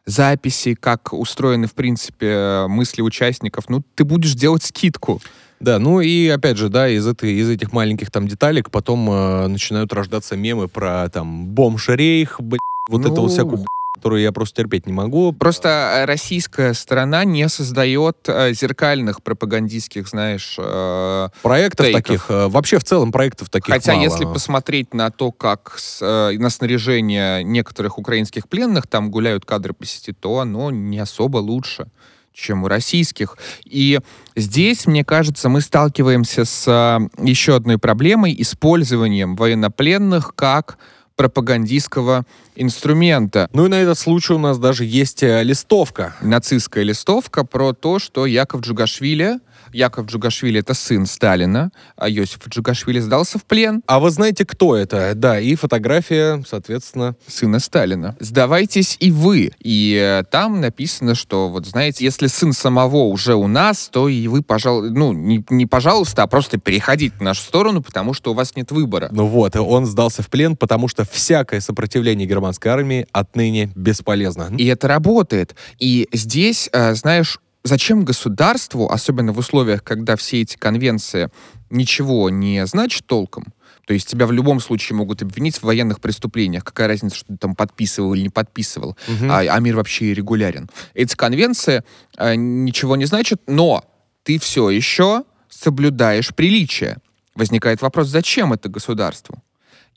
[0.06, 5.22] записи, как устроены, в принципе, э, мысли участников, ну, ты будешь делать скидку.
[5.60, 9.48] Да, ну и опять же, да, из, этой, из этих маленьких там деталек потом э,
[9.48, 14.62] начинают рождаться мемы про там бомж-рейх, блядь, вот Ну, это вот всякую которую я просто
[14.62, 15.32] терпеть не могу.
[15.34, 22.04] Просто э, российская сторона не создает э, зеркальных пропагандистских, знаешь, э, Проектов Тейков.
[22.04, 24.04] таких, э, вообще в целом проектов таких Хотя, мало.
[24.04, 29.74] если посмотреть на то, как с, э, на снаряжение некоторых украинских пленных там гуляют кадры
[29.74, 31.88] по сети, то оно не особо лучше,
[32.36, 33.38] чем у российских.
[33.64, 34.00] И
[34.36, 40.78] здесь, мне кажется, мы сталкиваемся с э, еще одной проблемой использованием военнопленных как
[41.16, 42.26] пропагандистского
[42.56, 43.50] инструмента.
[43.54, 46.16] Ну и на этот случай у нас даже есть э, листовка.
[46.22, 49.40] Нацистская листовка про то, что Яков Джугашвили,
[49.76, 54.76] Яков Джугашвили это сын Сталина, а Йосиф Джугашвили сдался в плен, А вы знаете, кто
[54.76, 55.14] это?
[55.16, 57.16] Да, и фотография, соответственно.
[57.28, 58.16] сына Сталина.
[58.20, 59.52] Сдавайтесь и вы.
[59.60, 64.28] И э, там написано, что, вот знаете, если сын самого уже у нас, то и
[64.28, 68.34] вы, пожалуй, ну, не, не пожалуйста, а просто переходите в нашу сторону, потому что у
[68.34, 69.10] вас нет выбора.
[69.12, 74.52] Ну вот, он сдался в плен, потому что всякое сопротивление германской армии отныне бесполезно.
[74.58, 75.56] И это работает.
[75.80, 81.30] И здесь, э, знаешь, зачем государству, особенно в условиях, когда все эти конвенции
[81.70, 83.54] ничего не значат толком,
[83.86, 86.64] то есть тебя в любом случае могут обвинить в военных преступлениях.
[86.64, 88.98] Какая разница, что ты там подписывал или не подписывал.
[89.08, 89.32] Мгм.
[89.32, 90.70] а, а мир вообще регулярен.
[90.94, 91.84] Эти конвенции
[92.18, 93.84] э, ничего не значат, но
[94.24, 96.98] ты все еще соблюдаешь приличие.
[97.36, 99.44] Возникает вопрос, зачем это государству?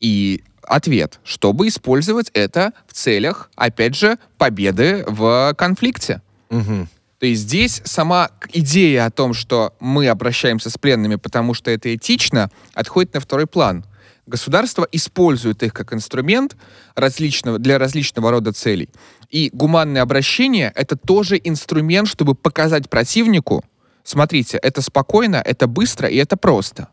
[0.01, 6.21] И ответ, чтобы использовать это в целях, опять же, победы в конфликте.
[6.51, 6.89] Мгм.
[7.19, 11.95] То есть здесь сама идея о том, что мы обращаемся с пленными, потому что это
[11.95, 13.85] этично, отходит на второй план.
[14.27, 16.57] Государство использует их как инструмент
[16.95, 18.89] различного, для различного рода целей.
[19.31, 23.64] И гуманное обращение— это тоже инструмент, чтобы показать противнику,
[24.05, 26.89] смотрите, это спокойно, это быстро и это просто.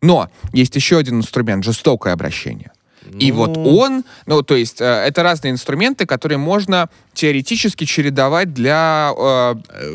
[0.00, 2.72] Но есть еще один инструмент— жестокое обращение.
[3.18, 8.54] И вот Ну, он, ну, то есть, э, это разные инструменты, которые можно теоретически чередовать
[8.54, 9.54] для э,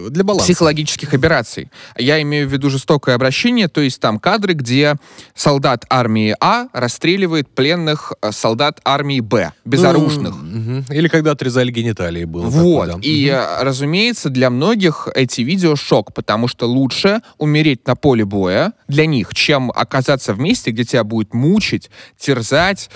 [0.09, 0.45] Для баланса.
[0.45, 1.69] психологических операций.
[1.97, 4.95] Я имею в виду жестокое обращение, то есть там кадры, где
[5.33, 10.33] солдат армии А расстреливает пленных э, солдат армии Б, безоружных.
[10.41, 10.83] Ну.
[10.89, 12.47] Или когда отрезали гениталии было.
[12.47, 12.87] Вот.
[12.87, 13.07] такое, да.
[13.07, 18.73] И, э, разумеется, для многих эти видео шок, потому что лучше умереть на поле боя
[18.87, 21.89] для них, чем оказаться в месте, где тебя будет мучить,
[22.19, 22.89] терзать,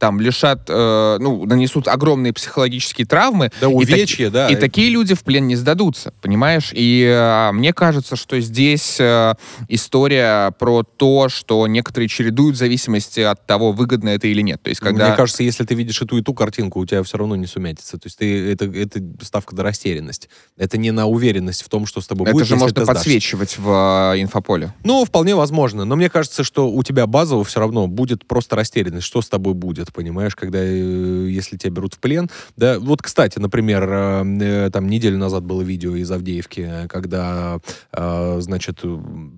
[0.00, 3.52] там лишат, э, ну, нанесут огромные психологические травмы.
[3.60, 4.48] Да, И увечья, да.
[4.48, 6.70] И такие люди в плен не сдадутся, понимаешь?
[6.72, 9.34] И э, мне кажется, что здесь э,
[9.68, 14.62] история про то, что некоторые чередуют в зависимости от того, выгодно это или нет.
[14.62, 15.08] То есть, когда...
[15.08, 17.46] Мне кажется, если ты видишь и ту, и ту картинку, у тебя все равно не
[17.46, 17.98] сумятится.
[17.98, 20.30] То есть ты, это, это ставка на растерянность.
[20.56, 22.84] Это не на уверенность в том, что с тобой это будет, же если можно ты
[22.84, 22.96] сдашь.
[22.96, 24.72] подсвечивать в э, инфополе.
[24.82, 25.84] Ну, вполне возможно.
[25.84, 29.06] Но мне кажется, что у тебя базово все равно будет просто растерянность.
[29.06, 32.28] Что с тобой будет, понимаешь, когда, э, если тебя берут в плен.
[32.56, 37.60] Да, вот, кстати, например, э, э, там неделю назад было видео из Авдеевки, когда,
[37.92, 38.80] значит,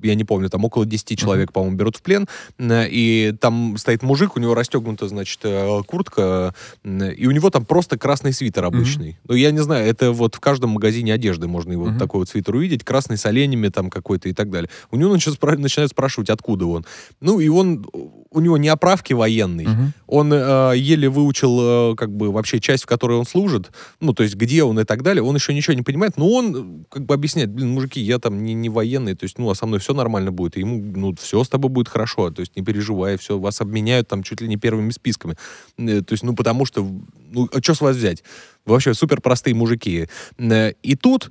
[0.03, 2.27] я не помню, там около 10 человек, по-моему, берут в плен,
[2.61, 5.41] и там стоит мужик, у него расстегнута, значит,
[5.87, 9.19] куртка, и у него там просто красный свитер обычный.
[9.29, 11.99] Ну, я не знаю, это вот в каждом магазине одежды можно его Мгм.
[11.99, 14.69] такой вот свитер увидеть, красный с оленями там какой-то и так далее.
[14.91, 16.85] У него начинают спрашивать, откуда он.
[17.21, 17.87] Ну, и он,
[18.33, 19.93] у него не оправки военный, Мгм.
[20.07, 23.71] он э, еле выучил, э, как бы, вообще часть, в которой он служит,
[24.01, 26.57] ну, то есть, где он и так далее, он еще ничего не понимает, но он,
[26.57, 29.55] э, как бы, объясняет, блин, мужики, я там не, не военный, то есть, ну, а
[29.55, 32.57] со мной все нормально будет, и ему, ну, все с тобой будет хорошо, то есть,
[32.57, 35.37] не переживай, все, вас обменяют там чуть ли не первыми списками,
[35.79, 36.83] Э, то есть, ну, потому что,
[37.31, 38.23] ну, а что с вас взять?
[38.65, 40.07] Вы Вообще, супер простые мужики.
[40.39, 41.31] Э, И тут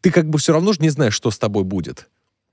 [0.00, 2.08] ты как бы все равно же не знаешь, что с тобой будет.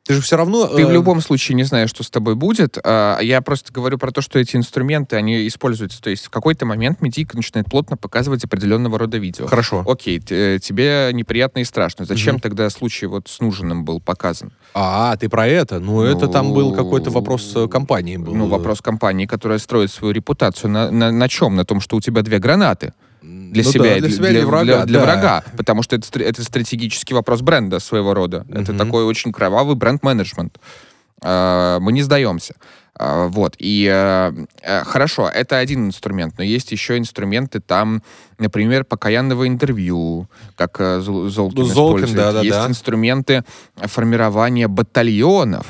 [0.06, 0.68] Ты же все равно...
[0.68, 2.78] Ты в э, любом случае не знаешь, что с тобой будет.
[2.84, 6.01] А, Я просто говорю про то, что эти инструменты, они используются.
[6.01, 9.47] То есть в какой-то момент медийка начинает плотно показывать определенного рода видео.
[9.47, 9.86] Хорошо.
[9.88, 12.04] Окей, э, тебе неприятно и страшно.
[12.04, 12.41] Зачем Мгм.
[12.41, 14.51] тогда случай вот с Нужиным был показан?
[14.74, 15.80] А, ты про это?
[15.80, 18.18] Ну, это там был какой-то вопрос э, компании.
[18.18, 18.36] Был.
[18.36, 21.56] Ну, вопрос компании, которая строит свою репутацию на, на, на чем?
[21.56, 22.93] На том, что у тебя две гранаты
[23.54, 24.64] для Ну себя да, для себя для- для врага.
[24.66, 25.06] для- для да.
[25.06, 25.43] врага.
[25.58, 28.45] Потому что это, это стратегический вопрос бренда своего рода.
[28.49, 28.78] Это Мгм.
[28.78, 30.58] такой очень кровавый бренд-менеджмент.
[31.22, 32.56] А, Мы не сдаемся.
[32.99, 33.56] А, Вот.
[33.58, 38.04] И э, э, хорошо, это один инструмент, но есть еще инструменты там,
[38.39, 42.16] например, покаянного интервью, как э, Зол- Золкин Ну, Золкин, использует.
[42.18, 42.43] да-да-да.
[42.43, 43.43] Есть инструменты
[43.78, 45.66] формирования батальонов,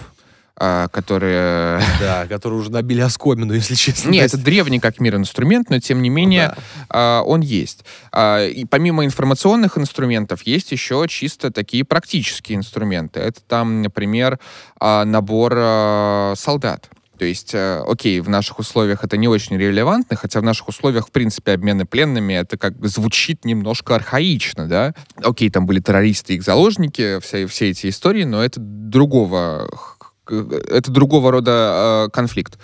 [0.55, 1.81] а, которые...
[1.99, 4.09] Да, которые уже набили оскомину, если честно.
[4.09, 6.55] Не, То это древний как мир инструмент, но тем не менее
[6.89, 7.85] а, он есть.
[8.11, 13.19] А, и помимо информационных инструментов есть еще чисто такие практические инструменты.
[13.19, 14.39] Это там, например,
[14.79, 16.89] а, набор а, солдат.
[17.17, 21.07] То есть, э, окей, в наших условиях это не очень релевантно, хотя в наших условиях,
[21.07, 24.93] в принципе, обмены пленными, это как бы звучит немножко архаично, да?
[25.23, 29.69] Окей, там были террористы, их заложники, все, все эти истории, но это другого
[30.29, 32.57] это другого рода э, конфликт.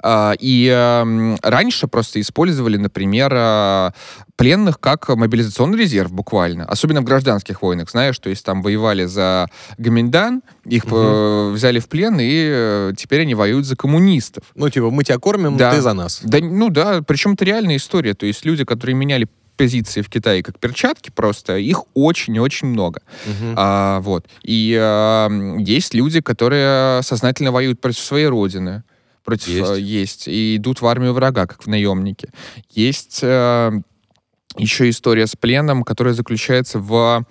[0.00, 3.90] А, и эм, раньше просто использовали, например, э,
[4.36, 6.64] пленных как мобилизационный резерв буквально.
[6.64, 9.48] Особенно в гражданских войнах, знаешь, то есть там воевали за
[9.78, 14.44] Гоминдан, их э, взяли в плен, и э, теперь они воюют за коммунистов.
[14.54, 15.72] Ну, типа, мы тебя кормим, Да.
[15.72, 16.20] ты за нас.
[16.22, 18.14] Да, ну да, причем это реальная история.
[18.14, 19.28] То есть люди, которые меняли
[19.62, 23.00] позиции в Китае как перчатки просто, их очень-очень много.
[23.26, 23.54] Мгм.
[23.56, 24.26] А, вот.
[24.42, 28.82] И а, есть люди, которые сознательно воюют против своей родины.
[29.24, 29.70] Против, Есть.
[29.70, 30.28] э, есть.
[30.28, 32.30] И идут в армию врага, как в наемники.
[32.70, 33.70] Есть э,
[34.56, 37.24] еще история с пленом, которая заключается в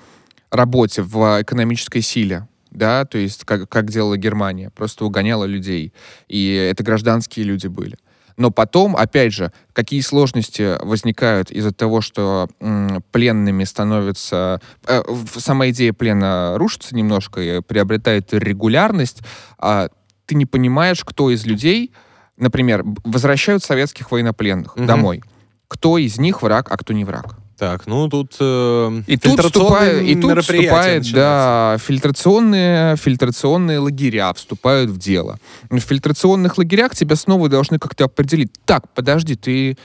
[0.51, 2.47] работе, в экономической силе.
[2.69, 5.91] Да, то есть как, как делала Германия, просто угоняла людей.
[6.29, 7.97] И это гражданские люди были.
[8.37, 14.61] Но потом, опять же, какие сложности возникают из-за того, что м, пленными становятся...
[14.87, 15.01] э,
[15.37, 19.21] сама идея плена рушится немножко и приобретает регулярность,
[19.57, 19.89] а
[20.25, 21.91] ты не понимаешь, кто из людей,
[22.37, 24.85] например, возвращают советских военнопленных Мгм.
[24.87, 25.23] домой.
[25.67, 27.37] Кто из них враг, а кто не враг.
[27.61, 31.13] Так, ну тут э, И тут, фильтрационные вступает, и тут вступает, начинаются.
[31.13, 35.37] да, фильтрационные, фильтрационные лагеря вступают в дело.
[35.69, 38.49] В фильтрационных лагерях тебя снова должны как-то определить.
[38.65, 39.77] Так, подожди, ты,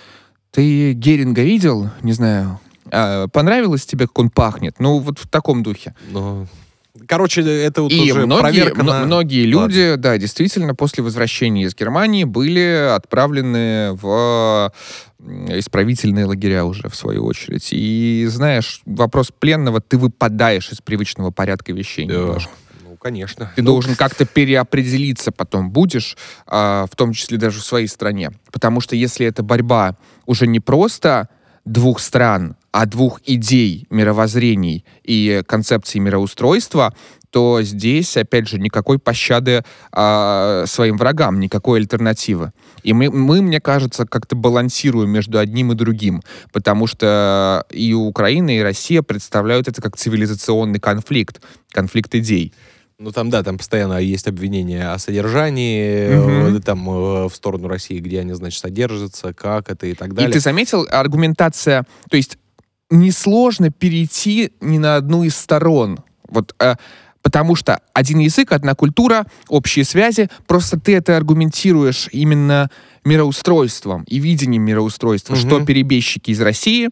[0.53, 1.91] ты Геринга видел?
[2.01, 2.59] Не знаю.
[2.91, 4.77] А, понравилось тебе, как он пахнет?
[4.79, 5.95] Ну, вот в таком духе.
[6.09, 6.47] Ну,
[7.09, 11.75] короче, это вот И уже многие, проверка на- многие люди, да, действительно, после возвращения из
[11.75, 14.73] Германии были отправлены в
[15.49, 17.69] исправительные лагеря уже, в свою очередь.
[17.73, 22.15] И, знаешь, вопрос пленного, ты выпадаешь из привычного порядка вещей Да.
[22.15, 22.51] немножко.
[22.89, 23.51] Ну, конечно.
[23.57, 28.31] Ты Ну, должен как-то переопределиться потом будешь, а, в том числе даже в своей стране.
[28.53, 29.97] Потому что если эта борьба
[30.27, 31.29] уже не просто
[31.67, 36.95] двух стран, а двух идей, мировоззрений и концепций мироустройства,
[37.31, 39.63] то здесь, опять же, никакой пощады
[39.93, 42.53] а, своим врагам, никакой альтернативы.
[42.83, 48.57] И мы, мы, мне кажется, как-то балансируем между одним и другим, потому что и Украина,
[48.57, 51.43] и Россия представляют это как цивилизационный конфликт,
[51.73, 52.55] конфликт идей.
[52.99, 57.99] Ну, там, да, там постоянно есть обвинения о содержании, э, там, э, в сторону России,
[57.99, 60.33] где они, значит, содержатся, как это и так И далее.
[60.33, 62.39] ты заметил, аргументация, то есть
[62.89, 65.99] несложно перейти ни на одну из сторон.
[66.29, 66.77] Вот, э,
[67.27, 72.71] потому что один язык, одна культура, общие связи, просто ты это аргументируешь именно
[73.05, 75.41] мироустройством и видением мироустройства, Мгм.
[75.41, 76.91] что перебежчики из России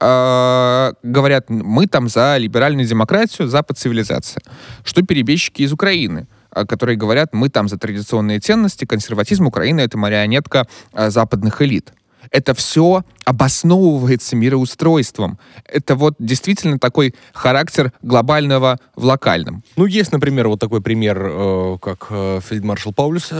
[0.00, 4.42] э, говорят, мы там за либеральную демократию, за цивилизация,
[4.84, 9.98] что перебежчики из Украины, э, которые говорят, мы там за традиционные ценности, консерватизм Украины это
[9.98, 11.92] марионетка э, западных элит.
[12.30, 15.38] Это все обосновывается мироустройством.
[15.64, 19.62] Это вот действительно такой характер глобального в локальном.
[19.76, 23.30] Ну, есть, например, вот такой пример, э, как э, фельдмаршал Паулюс,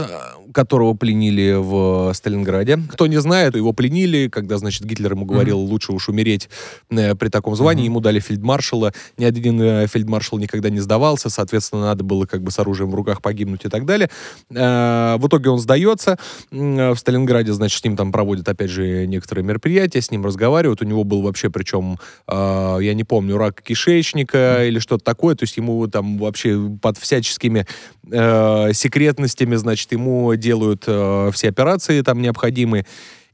[0.55, 2.79] которого пленили в Сталинграде.
[2.89, 6.49] Кто не знает, его пленили, когда, значит, Гитлер ему говорил, лучше уж умереть
[6.89, 7.83] э, при таком звании.
[7.83, 8.93] Ему дали фельдмаршала.
[9.17, 12.95] Ни один э, фельдмаршал никогда не сдавался, соответственно, надо было как бы с оружием в
[12.95, 14.09] руках погибнуть и так далее.
[14.49, 16.17] Э, В итоге он сдается.
[16.51, 20.81] М, В Сталинграде, значит, с ним там проводят, опять же, некоторые мероприятия, с ним разговаривают.
[20.81, 25.35] У него был вообще, причем, э, я не помню, рак кишечника или что-то такое.
[25.35, 27.67] То есть ему там вообще под всяческими
[28.09, 32.85] э, секретностями, значит, ему делают э, все операции там необходимые.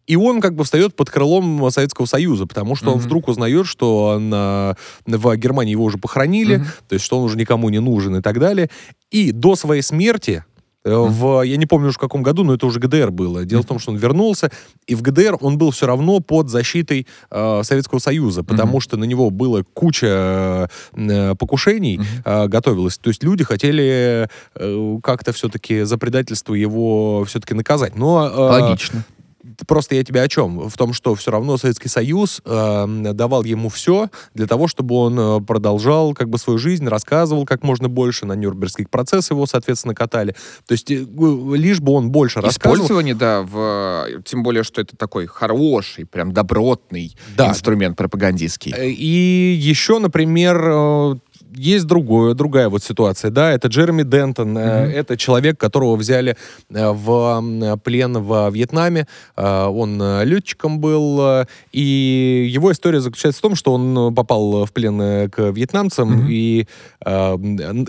[0.07, 3.03] И он как бы встает под крылом Советского Союза, потому что он Мгм.
[3.05, 6.65] вдруг узнает, что на, в Германии его уже похоронили, Мгм.
[6.89, 8.69] то есть что он уже никому не нужен и так далее.
[9.11, 10.43] И до своей смерти
[10.83, 13.45] в, я не помню уже в каком году, но это уже ГДР было.
[13.45, 14.51] Дело в том, что он вернулся,
[14.87, 19.03] и в ГДР он был все равно под защитой э, Советского Союза, потому что на
[19.03, 22.97] него было куча э, покушений, э, готовилось.
[22.97, 27.95] То есть люди хотели э, как-то все-таки за предательство его все-таки наказать.
[27.95, 29.03] Но э, Логично.
[29.67, 30.69] Просто я тебе о чем?
[30.69, 35.19] В том, что все равно Советский Союз э, давал ему все для того, чтобы он
[35.19, 39.95] э, продолжал как бы свою жизнь, рассказывал как можно больше, на Нюрнбергский процесс его, соответственно,
[39.95, 40.35] катали.
[40.67, 41.05] То есть э,
[41.55, 42.75] лишь бы он больше рассказывал.
[42.85, 47.49] Использование, да, в, тем более, что это такой хороший, прям добротный да.
[47.49, 48.73] инструмент пропагандистский.
[48.75, 51.15] Э, и еще, например, э,
[51.53, 54.91] есть другое, другая вот ситуация, да, это Джереми Дентон, mm-hmm.
[54.91, 56.37] это человек, которого взяли
[56.69, 63.55] э, в плен в Вьетнаме, э, он летчиком был, и его история заключается в том,
[63.55, 66.27] что он попал в плен к вьетнамцам mm-hmm.
[66.29, 66.67] и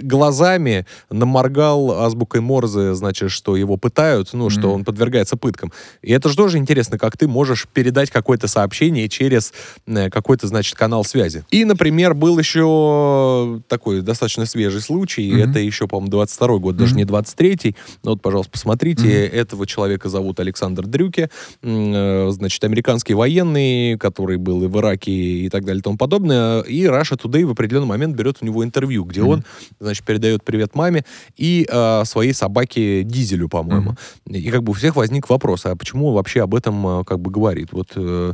[0.02, 4.50] глазами наморгал азбукой Морзе, значит, что его пытают, ну, mm-hmm.
[4.50, 5.72] что он подвергается пыткам.
[6.02, 9.52] И это же тоже интересно, как ты можешь передать какое-то сообщение через
[9.86, 11.44] какой-то, значит, канал связи.
[11.50, 15.30] И, например, был еще такой достаточно свежий случай.
[15.30, 15.50] Mm-hmm.
[15.50, 16.78] Это еще, по-моему, 22 год, mm-hmm.
[16.78, 17.76] даже не 23-й.
[18.04, 19.06] Ну, вот, пожалуйста, посмотрите.
[19.06, 19.30] Mm-hmm.
[19.30, 21.30] Этого человека зовут Александр Дрюке.
[21.62, 26.60] Э, значит, американский военный, который был и в Ираке и так далее и тому подобное.
[26.62, 29.32] И Russia Today в определенный момент берет у него интервью, где mm-hmm.
[29.32, 29.44] он,
[29.80, 31.04] значит, передает привет маме
[31.36, 33.96] и э, своей собаке Дизелю, по-моему.
[34.26, 34.38] Mm-hmm.
[34.38, 37.30] И как бы у всех возник вопрос, а почему вообще об этом э, как бы
[37.30, 37.68] говорит?
[37.72, 38.32] Вот э,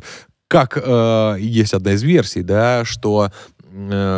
[0.49, 3.31] как э, есть одна из версий, да, что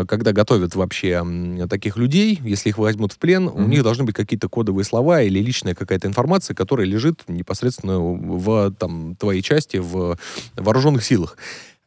[0.08, 1.24] когда готовят вообще
[1.68, 3.64] таких людей, если их возьмут в плен, mm-hmm.
[3.64, 8.72] у них должны быть какие-то кодовые слова или личная какая-то информация, которая лежит непосредственно в
[8.78, 10.16] там, твоей части в
[10.56, 11.36] вооруженных силах.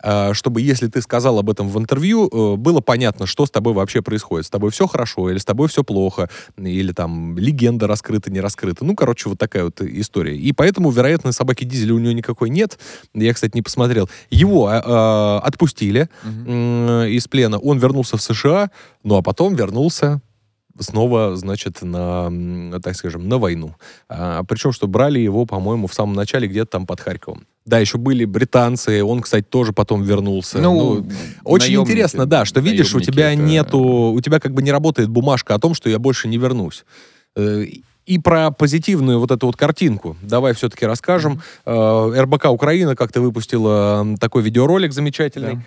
[0.04, 3.74] А, чтобы, если ты сказал об этом в интервью, э, было понятно, что с тобой
[3.74, 4.46] вообще происходит.
[4.46, 8.84] С тобой все хорошо, или с тобой все плохо, или там легенда раскрыта, не раскрыта.
[8.84, 10.36] Ну, короче, вот такая вот история.
[10.36, 12.78] И поэтому, вероятно, собаки дизеля у него никакой нет.
[13.14, 14.10] Я, кстати, не посмотрел.
[14.30, 16.52] Его э, отпустили угу.
[16.52, 17.58] э, из плена.
[17.58, 18.72] Он вернулся в США,
[19.04, 20.22] ну а потом вернулся
[20.80, 23.76] снова, значит, на, так скажем, на войну.
[24.10, 27.46] А, причем, что брали его, по-моему, в самом начале где-то там под Харьковом.
[27.66, 30.60] Да, еще были британцы, он, кстати, тоже потом вернулся.
[30.60, 31.10] Ну, ну
[31.46, 33.42] очень интересно, да, что видишь, у тебя это...
[33.42, 36.84] нету, у тебя как бы не работает бумажка о том, что я больше не вернусь.
[37.36, 37.66] Э,
[38.06, 41.42] и про позитивную вот эту вот картинку давай все-таки расскажем.
[41.66, 42.22] Mm-hmm.
[42.22, 45.56] РБК Украина как-то выпустила такой видеоролик замечательный.
[45.56, 45.64] Да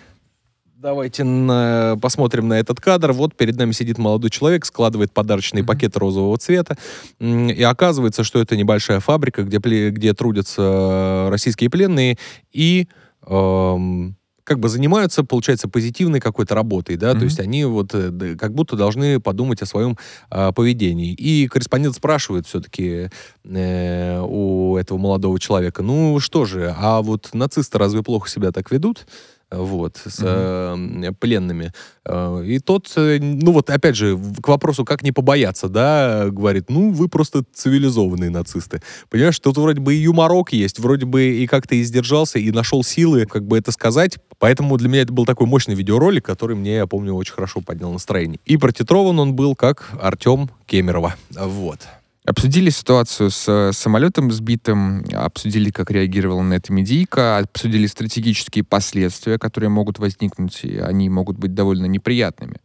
[0.79, 3.11] Давайте на, посмотрим на этот кадр.
[3.11, 5.65] Вот перед нами сидит молодой человек, складывает подарочные mm-hmm.
[5.65, 6.77] пакеты розового цвета.
[7.19, 9.57] И оказывается, что это небольшая фабрика, где,
[9.89, 12.19] где трудятся российские пленные
[12.51, 12.87] и
[13.25, 17.19] эм, как бы занимаются, получается, позитивной какой-то работой, да, mm-hmm.
[17.19, 19.97] то есть они вот э, как будто должны подумать о своем
[20.29, 21.11] э, поведении.
[21.11, 23.09] И корреспондент спрашивает все-таки
[23.43, 28.69] э, у этого молодого человека, ну что же, а вот нацисты разве плохо себя так
[28.69, 29.07] ведут?
[29.49, 31.09] Вот, с mm-hmm.
[31.09, 31.71] э, пленными.
[32.05, 36.69] Э, и тот, э, ну вот опять же, к вопросу, как не побояться, да, говорит,
[36.69, 38.81] ну вы просто цивилизованные нацисты.
[39.09, 42.83] Понимаешь, тут вроде бы и юморок есть, вроде бы и как-то и сдержался, и нашел
[42.83, 44.17] силы, как бы это сказать.
[44.39, 47.91] Поэтому для меня это был такой мощный видеоролик, который мне, я помню, очень хорошо поднял
[47.91, 48.39] настроение.
[48.45, 51.15] И протитрован он был как Артем Кемерова.
[51.31, 51.79] Вот.
[52.27, 59.39] Обсудили ситуацию с э, самолетом сбитым, обсудили, как реагировала на это медийка, обсудили стратегические последствия,
[59.39, 62.57] которые могут возникнуть, и они могут быть довольно неприятными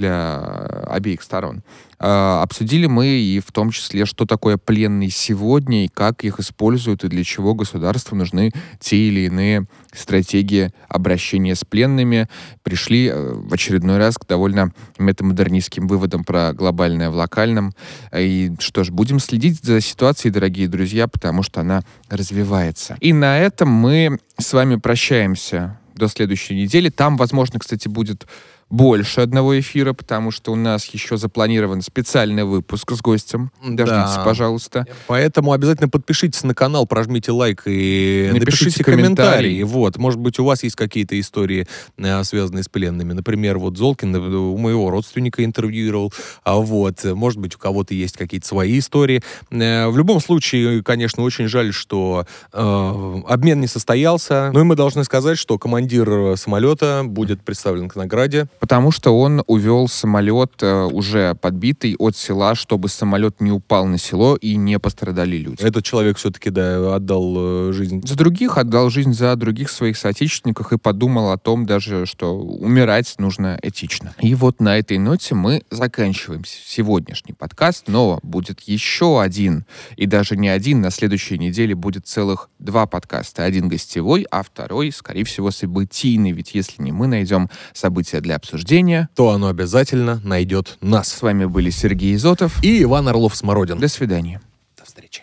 [0.00, 0.38] для
[0.86, 1.62] обеих сторон.
[1.98, 7.04] Э, обсудили мы и в том числе, что такое пленный сегодня и как их используют
[7.04, 12.28] и для чего государству нужны те или иные стратегии обращения с пленными.
[12.62, 17.74] Пришли э, в очередной раз к довольно метамодернистским выводам про глобальное в локальном.
[18.16, 22.96] И что ж, будем следить за ситуацией, дорогие друзья, потому что она развивается.
[23.00, 26.88] И на этом мы с вами прощаемся до следующей недели.
[26.88, 28.26] Там, возможно, кстати, будет
[28.70, 33.50] больше одного эфира, потому что у нас еще запланирован специальный выпуск с гостем.
[33.62, 34.22] Дождитесь, да.
[34.24, 34.86] пожалуйста.
[35.08, 39.62] Поэтому обязательно подпишитесь на канал, прожмите лайк и напишите, напишите комментарии.
[39.64, 41.66] Вот, может быть, у вас есть какие-то истории,
[41.98, 43.12] э, связанные с пленными.
[43.12, 46.12] Например, вот Золкин э, у моего родственника интервьюировал.
[46.44, 49.22] А вот, может быть, у кого-то есть какие-то свои истории.
[49.50, 54.52] Э, в любом случае, конечно, очень жаль, что э, обмен не состоялся.
[54.54, 59.42] Но и мы должны сказать, что командир самолета будет представлен к награде Потому что он
[59.46, 64.78] увел самолет э, уже подбитый от села, чтобы самолет не упал на село и не
[64.78, 65.62] пострадали люди.
[65.62, 68.02] Этот человек все-таки, да, отдал э, жизнь.
[68.06, 73.14] За других отдал жизнь за других своих соотечественников и подумал о том даже, что умирать
[73.18, 74.14] нужно этично.
[74.20, 79.64] И вот на этой ноте мы заканчиваем сегодняшний подкаст, но будет еще один,
[79.96, 83.44] и даже не один, на следующей неделе будет целых два подкаста.
[83.44, 88.49] Один гостевой, а второй, скорее всего, событийный, ведь если не мы найдем события для обсуждения,
[88.50, 91.08] обсуждения, то оно обязательно найдет нас.
[91.08, 93.78] С вами были Сергей Изотов и Иван Орлов-Смородин.
[93.78, 94.40] До свидания.
[94.76, 95.22] До встречи.